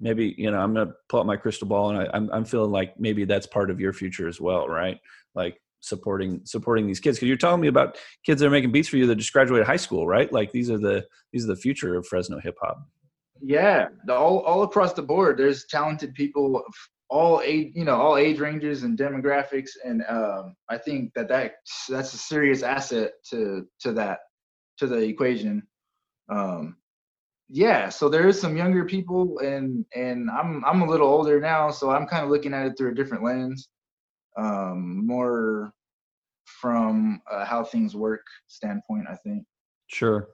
[0.00, 2.72] maybe you know i'm gonna pull out my crystal ball and I, I'm, I'm feeling
[2.72, 4.98] like maybe that's part of your future as well right
[5.36, 8.88] like supporting supporting these kids because you're telling me about kids that are making beats
[8.88, 11.56] for you that just graduated high school right like these are the these are the
[11.56, 12.82] future of fresno hip hop
[13.44, 15.36] Yeah, all all across the board.
[15.36, 16.62] There's talented people
[17.12, 21.56] all age, you know, all age ranges and demographics, and um, I think that that
[21.88, 24.20] that's a serious asset to to that
[24.78, 25.62] to the equation.
[26.30, 26.76] Um,
[27.50, 31.70] yeah, so there is some younger people, and and I'm I'm a little older now,
[31.70, 33.68] so I'm kind of looking at it through a different lens,
[34.38, 35.74] um, more
[36.44, 39.04] from how things work standpoint.
[39.10, 39.44] I think.
[39.86, 40.28] sure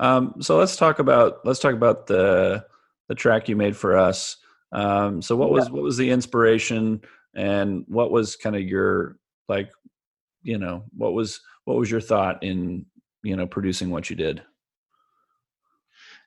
[0.00, 2.64] um, so let's talk about let's talk about the
[3.08, 4.36] the track you made for us
[4.72, 7.00] um, so what was what was the inspiration
[7.34, 9.70] and what was kind of your like
[10.42, 12.84] you know what was what was your thought in
[13.22, 14.42] you know producing what you did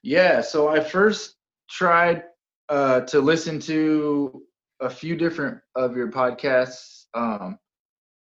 [0.02, 1.36] Yeah, so I first
[1.70, 2.24] tried
[2.68, 4.42] uh, to listen to
[4.80, 7.04] a few different of your podcasts.
[7.14, 7.58] Um,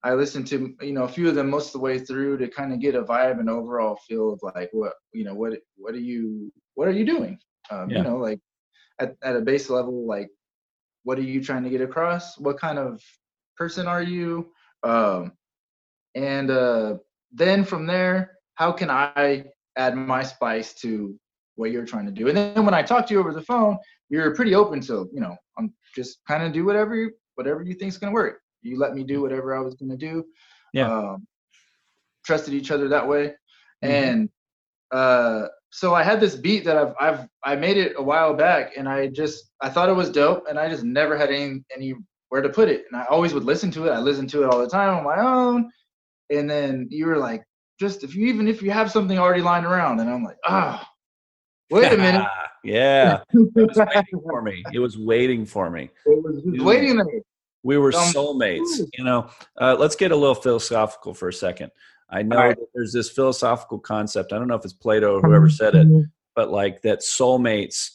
[0.05, 2.49] I listened to you know a few of them most of the way through to
[2.49, 5.95] kind of get a vibe and overall feel of like what you know what what
[5.95, 7.39] are you what are you doing?
[7.71, 7.99] Um, Yeah.
[7.99, 8.41] You know, like
[8.99, 10.31] at at a base level, like
[11.05, 12.39] what are you trying to get across?
[12.39, 13.03] What kind of
[13.57, 14.53] person are you?
[14.83, 15.33] Um,
[16.15, 16.97] and uh,
[17.33, 19.45] then from there, how can I
[19.77, 21.19] add my spice to
[21.57, 22.29] what you're trying to do?
[22.29, 23.79] And then when I talk to you over the phone,
[24.11, 27.75] you're pretty open to, you know, I'm just kind of do whatever you, whatever you
[27.75, 28.41] think's gonna work.
[28.63, 30.25] You let me do whatever I was gonna do.
[30.73, 30.91] Yeah.
[30.93, 31.27] Um,
[32.25, 33.35] trusted each other that way,
[33.83, 33.89] Mhm.
[33.91, 34.31] and
[34.93, 38.77] uh, so I had this beat that I've I've I made it a while back,
[38.77, 42.43] and I just I thought it was dope, and I just never had any anywhere
[42.43, 43.91] to put it, and I always would listen to it.
[43.91, 45.71] I listened to it all the time on my own,
[46.31, 47.43] and then you were like,
[47.81, 50.87] just if you even if you have something already lying around, and I'm like, ah,
[51.71, 52.29] wait a minute,
[52.65, 53.23] yeah.
[53.33, 54.63] It was waiting for me.
[54.75, 55.89] It was waiting for me.
[56.07, 56.61] It was Dude.
[56.61, 57.23] waiting there.
[57.63, 59.31] we were soulmates you know?
[59.59, 61.71] Uh, let's get a little philosophical for a second
[62.13, 62.57] i know right.
[62.59, 65.87] that there's this philosophical concept i don't know if it's plato or whoever said it
[66.35, 67.91] but like that soulmates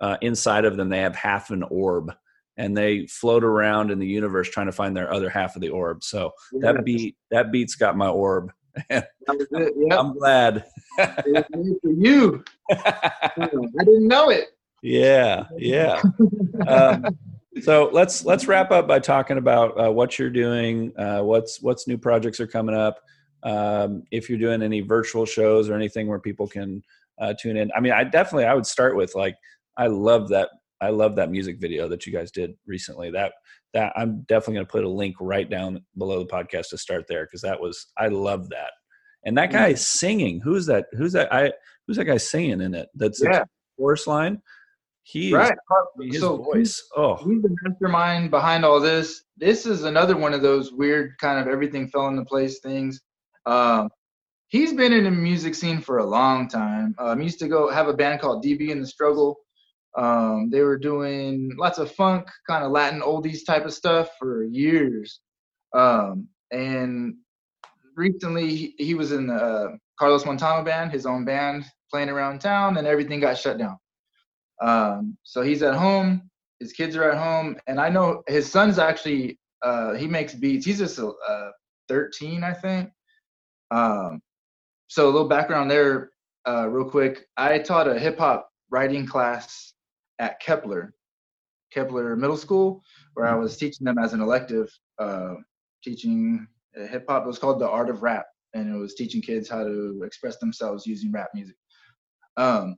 [0.00, 2.12] uh, inside of them they have half an orb
[2.56, 5.68] and they float around in the universe trying to find their other half of the
[5.68, 8.52] orb so Yeah, that beat that beat's got my orb
[8.88, 9.72] that was it.
[9.76, 10.64] Yep, i'm glad
[10.98, 12.44] it was for you.
[12.70, 14.56] I didn't know it.
[14.82, 16.02] yeah yeah
[16.66, 17.04] um,
[17.62, 21.86] so let's let's wrap up by talking about uh, what you're doing uh, what's what's
[21.86, 22.98] new projects are coming up
[23.44, 26.82] um, if you're doing any virtual shows or anything where people can
[27.20, 29.36] uh, tune in i mean i definitely i would start with like
[29.76, 30.48] i love that
[30.80, 33.32] i love that music video that you guys did recently that
[33.74, 37.04] that i'm definitely going to put a link right down below the podcast to start
[37.08, 38.70] there because that was i love that
[39.24, 41.52] and that guy is singing who's that who's that i
[41.86, 43.44] who's that guy singing in it that's Yeah.
[43.78, 44.40] chorus line
[45.04, 45.58] he is Right.
[46.00, 46.82] his So voice.
[46.96, 49.24] Oh, He's the mastermind behind all this.
[49.36, 53.00] This is another one of those weird kind of everything fell into place things.
[53.46, 53.90] Um,
[54.48, 56.94] he's been in the music scene for a long time.
[56.98, 59.38] Um, he used to go have a band called DB in the Struggle.
[59.96, 64.44] Um, they were doing lots of funk, kind of Latin oldies type of stuff for
[64.44, 65.20] years.
[65.74, 67.14] Um, and
[67.96, 69.68] recently, he, he was in the uh,
[69.98, 73.76] Carlos Montano band, his own band, playing around town, and everything got shut down.
[74.62, 76.30] Um, so he's at home
[76.62, 80.64] his kids are at home and i know his son's actually uh he makes beats
[80.64, 81.50] he's just uh
[81.88, 82.88] 13 i think
[83.72, 84.20] um
[84.88, 86.10] so a little background there
[86.46, 87.26] uh real quick.
[87.36, 89.72] I taught a hip-hop writing class
[90.18, 90.94] at kepler
[91.72, 92.82] kepler middle school
[93.14, 94.68] where i was teaching them as an elective
[94.98, 95.34] uh
[95.82, 96.46] teaching
[96.78, 97.24] uh, hip-hop.
[97.24, 100.36] It was called the art of rap and it was teaching kids how to express
[100.38, 101.56] themselves using rap music.
[102.36, 102.76] Um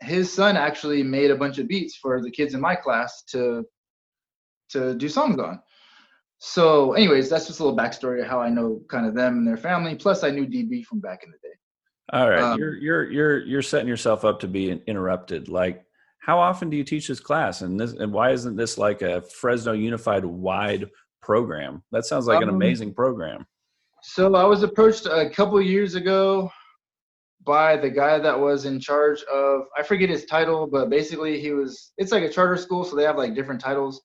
[0.00, 3.64] his son actually made a bunch of beats for the kids in my class to
[4.70, 5.60] to do songs on.
[6.46, 9.48] So, anyways, that's just a little backstory of how I know kind of them and
[9.48, 9.94] their family.
[9.94, 11.54] Plus, I knew DB from back in the day.
[12.12, 12.42] all right.
[12.52, 15.48] um, you're you're you're you're setting yourself up to be interrupted.
[15.48, 15.86] Like,
[16.18, 17.62] how often do you teach this class?
[17.62, 20.90] And this and why isn't this like a Fresno Unified wide
[21.22, 21.82] program?
[21.92, 23.46] That sounds like an Um, amazing program.
[24.02, 26.50] So I was approached a couple years ago
[27.46, 31.52] by the guy that was in charge of I forget his title, but basically he
[31.52, 34.02] was it's like a charter school, so they have like different titles.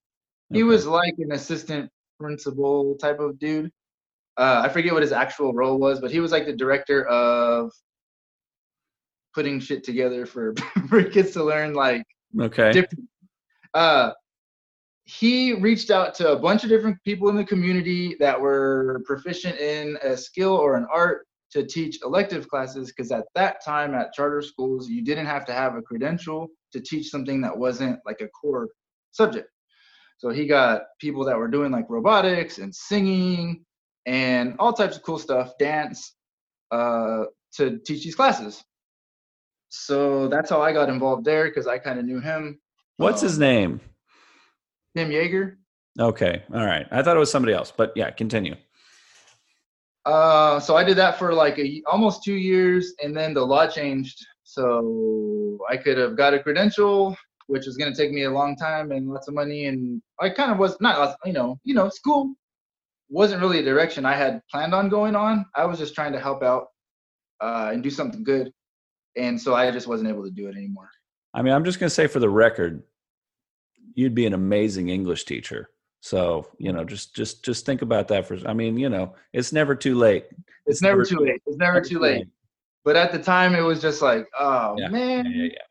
[0.54, 0.70] He Okay.
[0.70, 3.72] was like an assistant principal type of dude.
[4.38, 7.72] Uh, I forget what his actual role was, but he was like the director of
[9.34, 10.54] putting shit together for
[10.90, 12.04] for kids to learn like
[12.40, 12.72] Okay.
[12.72, 13.10] different.
[13.74, 14.12] Uh,
[15.06, 19.58] he reached out to a bunch of different people in the community that were proficient
[19.58, 24.14] in a skill or an art to teach elective classes because at that time at
[24.14, 28.22] charter schools you didn't have to have a credential to teach something that wasn't like
[28.22, 28.70] a core
[29.12, 29.50] subject
[30.20, 33.66] so he got people that were doing like robotics and singing
[34.06, 36.16] and all types of cool stuff dance
[36.72, 38.64] uh, to teach these classes
[39.70, 42.60] so that's how i got involved there because i kind of knew him
[43.00, 43.82] What's his um, name?
[44.96, 45.56] Tim Yeager.
[45.98, 46.44] Okay.
[46.54, 46.86] All right.
[46.92, 48.56] I thought it was somebody else, but yeah, continue.
[50.06, 53.68] Uh, so I did that for like a, almost two years, and then the law
[53.68, 54.18] changed.
[54.44, 57.16] So I could have got a credential,
[57.50, 60.30] which was going to take me a long time and lots of money, and I
[60.30, 62.36] kind of was not, you know, you know, school
[63.10, 65.48] wasn't really a direction I had planned on going on.
[65.56, 66.68] I was just trying to help out
[67.42, 68.54] uh, and do something good,
[69.18, 70.92] and so I just wasn't able to do it anymore.
[71.34, 72.84] I mean, I'm just going to say for the record,
[73.96, 75.72] you'd be an amazing English teacher.
[76.02, 79.52] So, you know, just just just think about that for I mean, you know, it's
[79.52, 80.28] never too late.
[80.68, 81.42] It's never too late.
[81.48, 82.28] It's never too late.
[82.86, 85.69] But at the time, it was just like, oh Yeah, man, Yeah, yeah, yeah.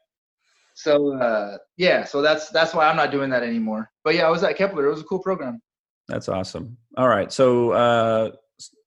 [0.78, 3.90] So uh, yeah, so that's that's why I'm not doing that anymore.
[4.04, 4.86] But yeah, I was at Kepler.
[4.86, 5.60] It was a cool program.
[6.06, 6.76] That's awesome.
[6.96, 7.32] All right.
[7.32, 8.30] So, uh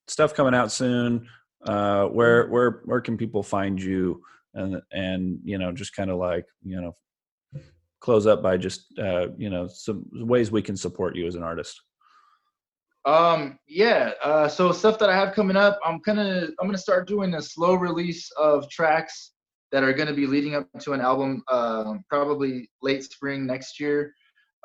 [0.08, 1.28] stuff coming out soon.
[1.66, 4.24] Uh where where where can people find you
[4.54, 6.96] and and you know, just kind of like, you know,
[8.00, 11.44] close up by just uh, you know, some ways we can support you as an
[11.44, 11.82] artist.
[13.04, 14.12] Um, yeah.
[14.24, 17.42] Uh, so stuff that I have coming up, I'm gonna I'm gonna start doing a
[17.42, 19.34] slow release of tracks
[19.72, 24.14] that are gonna be leading up to an album, um, probably late spring next year.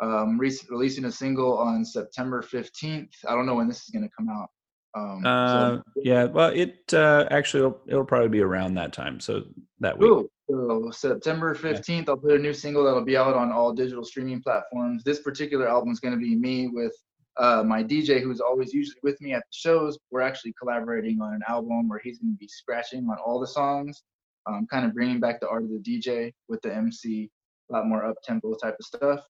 [0.03, 3.15] Um, re- releasing a single on September 15th.
[3.27, 4.51] I don't know when this is gonna come out.
[4.95, 9.21] Um, Uh, so, yeah, well, it uh, actually it'll, it'll probably be around that time,
[9.21, 9.43] so
[9.81, 10.09] that week.
[10.09, 10.31] Cool.
[10.49, 14.41] So September 15th, I'll put a new single that'll be out on all digital streaming
[14.41, 15.03] platforms.
[15.03, 16.95] This particular album is going to be me with
[17.37, 19.99] uh, my DJ, who's always usually with me at the shows.
[20.11, 23.47] We're actually collaborating on an album where he's going to be scratching on all the
[23.47, 24.05] songs,
[24.47, 27.31] um, kind of bringing back the art of the DJ with the MC,
[27.71, 29.21] a lot more up tempo type of stuff.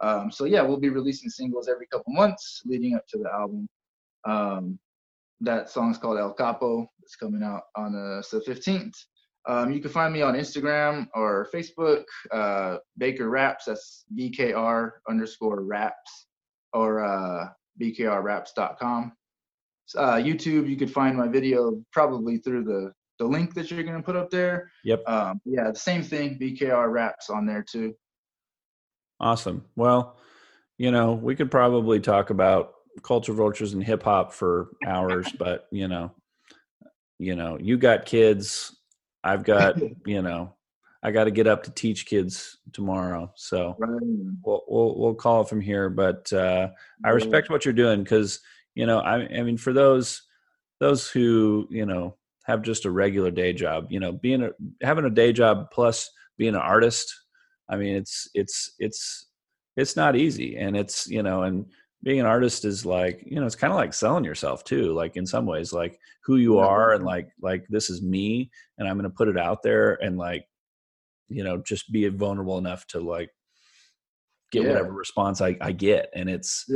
[0.00, 3.68] Um, so yeah, we'll be releasing singles every couple months leading up to the album.
[4.24, 4.78] Um,
[5.40, 6.86] that song's called El Capo.
[7.02, 8.94] It's coming out on uh, the 15th.
[9.46, 13.66] Um, you can find me on Instagram or Facebook, uh, Baker Raps.
[13.66, 16.26] That's BKR underscore raps
[16.72, 17.48] or uh,
[17.80, 19.12] BKRraps.com.
[19.96, 23.96] Uh, YouTube, you could find my video probably through the, the link that you're going
[23.96, 24.70] to put up there.
[24.84, 25.08] Yep.
[25.08, 27.94] Um, yeah, the same thing, BKR Raps on there too.
[29.20, 29.64] Awesome.
[29.76, 30.16] Well,
[30.78, 35.66] you know, we could probably talk about culture vultures and hip hop for hours, but
[35.70, 36.12] you know,
[37.18, 38.76] you know, you got kids.
[39.22, 40.54] I've got, you know,
[41.02, 43.32] I got to get up to teach kids tomorrow.
[43.36, 44.00] So Right.
[44.42, 45.88] we'll we'll, we'll call it from here.
[45.88, 46.70] But uh,
[47.04, 48.40] I respect what you're doing because
[48.74, 50.22] you know, I, I mean, for those
[50.80, 54.50] those who you know have just a regular day job, you know, being a
[54.82, 57.14] having a day job plus being an artist,
[57.68, 59.28] I mean, it's it's it's
[59.76, 61.66] it's not easy, and it's you know, and
[62.02, 65.16] being an artist is like you know, it's kind of like selling yourself too, like
[65.16, 68.96] in some ways, like who you are, and like like this is me, and I'm
[68.98, 70.46] going to put it out there, and like
[71.28, 73.30] you know, just be vulnerable enough to like
[74.52, 74.68] get Yeah.
[74.68, 76.70] whatever response I, I get, and it's.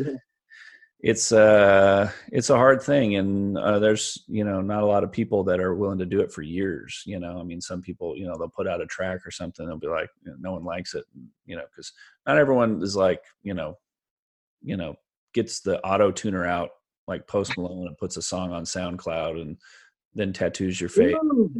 [1.01, 5.12] It's uh it's a hard thing and uh, there's you know not a lot of
[5.12, 7.38] people that are willing to do it for years you know?
[7.38, 9.86] I mean some people you know they'll put out a track or something they'll be
[9.86, 11.05] like no one likes it
[11.46, 11.92] you know because
[12.26, 13.78] not everyone is like you know
[14.62, 14.96] you know
[15.34, 16.70] gets the auto tuner out
[17.07, 19.57] like post malone and puts a song on soundcloud and
[20.14, 21.14] then tattoos your face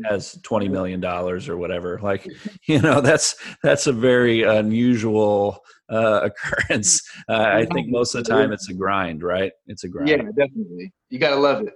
[0.09, 2.26] has 20 million dollars or whatever like
[2.66, 7.03] you know that's that's a very unusual uh occurrence.
[7.28, 9.53] Uh, i think most of the time it's a grind right?
[9.66, 10.09] It's a grind.
[10.09, 10.92] Yeah, definitely.
[11.11, 11.74] You gotta love it.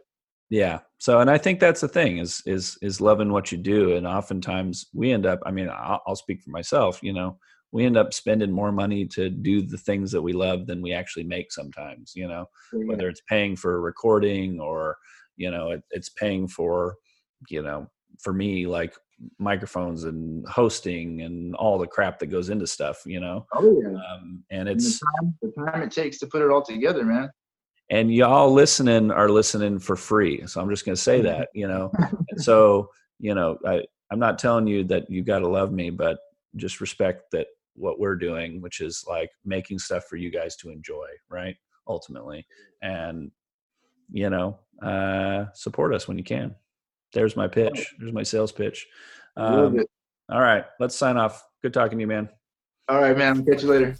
[0.50, 0.80] yeah.
[0.98, 4.06] So and i think that's the thing is is is loving what you do and
[4.06, 7.38] oftentimes we end up i mean i'll, I'll speak for myself you know
[7.72, 10.92] we end up spending more money to do the things that we love than we
[10.92, 14.96] actually make sometimes you know whether it's paying for a recording or
[15.36, 16.96] you know it, it's paying for
[17.48, 17.86] you know
[18.20, 18.94] for me like
[19.38, 23.88] microphones and hosting and all the crap that goes into stuff you know Oh yeah.
[24.12, 27.04] um, and And it's the time, the time it takes to put it all together,
[27.04, 27.30] man.
[27.90, 30.44] and y'all listening are listening for free.
[30.46, 31.90] So I'm just going to say that, you know.
[32.30, 32.88] and so,
[33.20, 36.18] you know, I I'm not telling you that you got to love me, but
[36.56, 40.70] just respect that what we're doing, which is like making stuff for you guys to
[40.70, 41.56] enjoy, right?
[41.86, 42.44] Ultimately,
[42.82, 43.30] and
[44.10, 46.54] you know, uh, support us when you can.
[47.12, 47.94] There's my pitch.
[47.98, 48.86] There's my sales pitch.
[49.36, 49.80] Um,
[50.30, 51.46] all right, let's sign off.
[51.62, 52.28] Good talking to you, man.
[52.88, 53.44] All right, man.
[53.44, 53.96] Catch you later.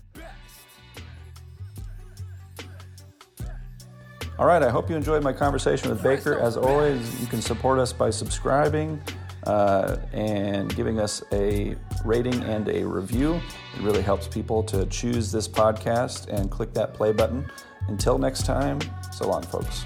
[4.38, 6.38] All right, I hope you enjoyed my conversation with Baker.
[6.38, 9.00] As always, you can support us by subscribing
[9.46, 13.34] uh, and giving us a rating and a review.
[13.34, 17.50] It really helps people to choose this podcast and click that play button.
[17.88, 18.80] Until next time,
[19.12, 19.84] so long, folks.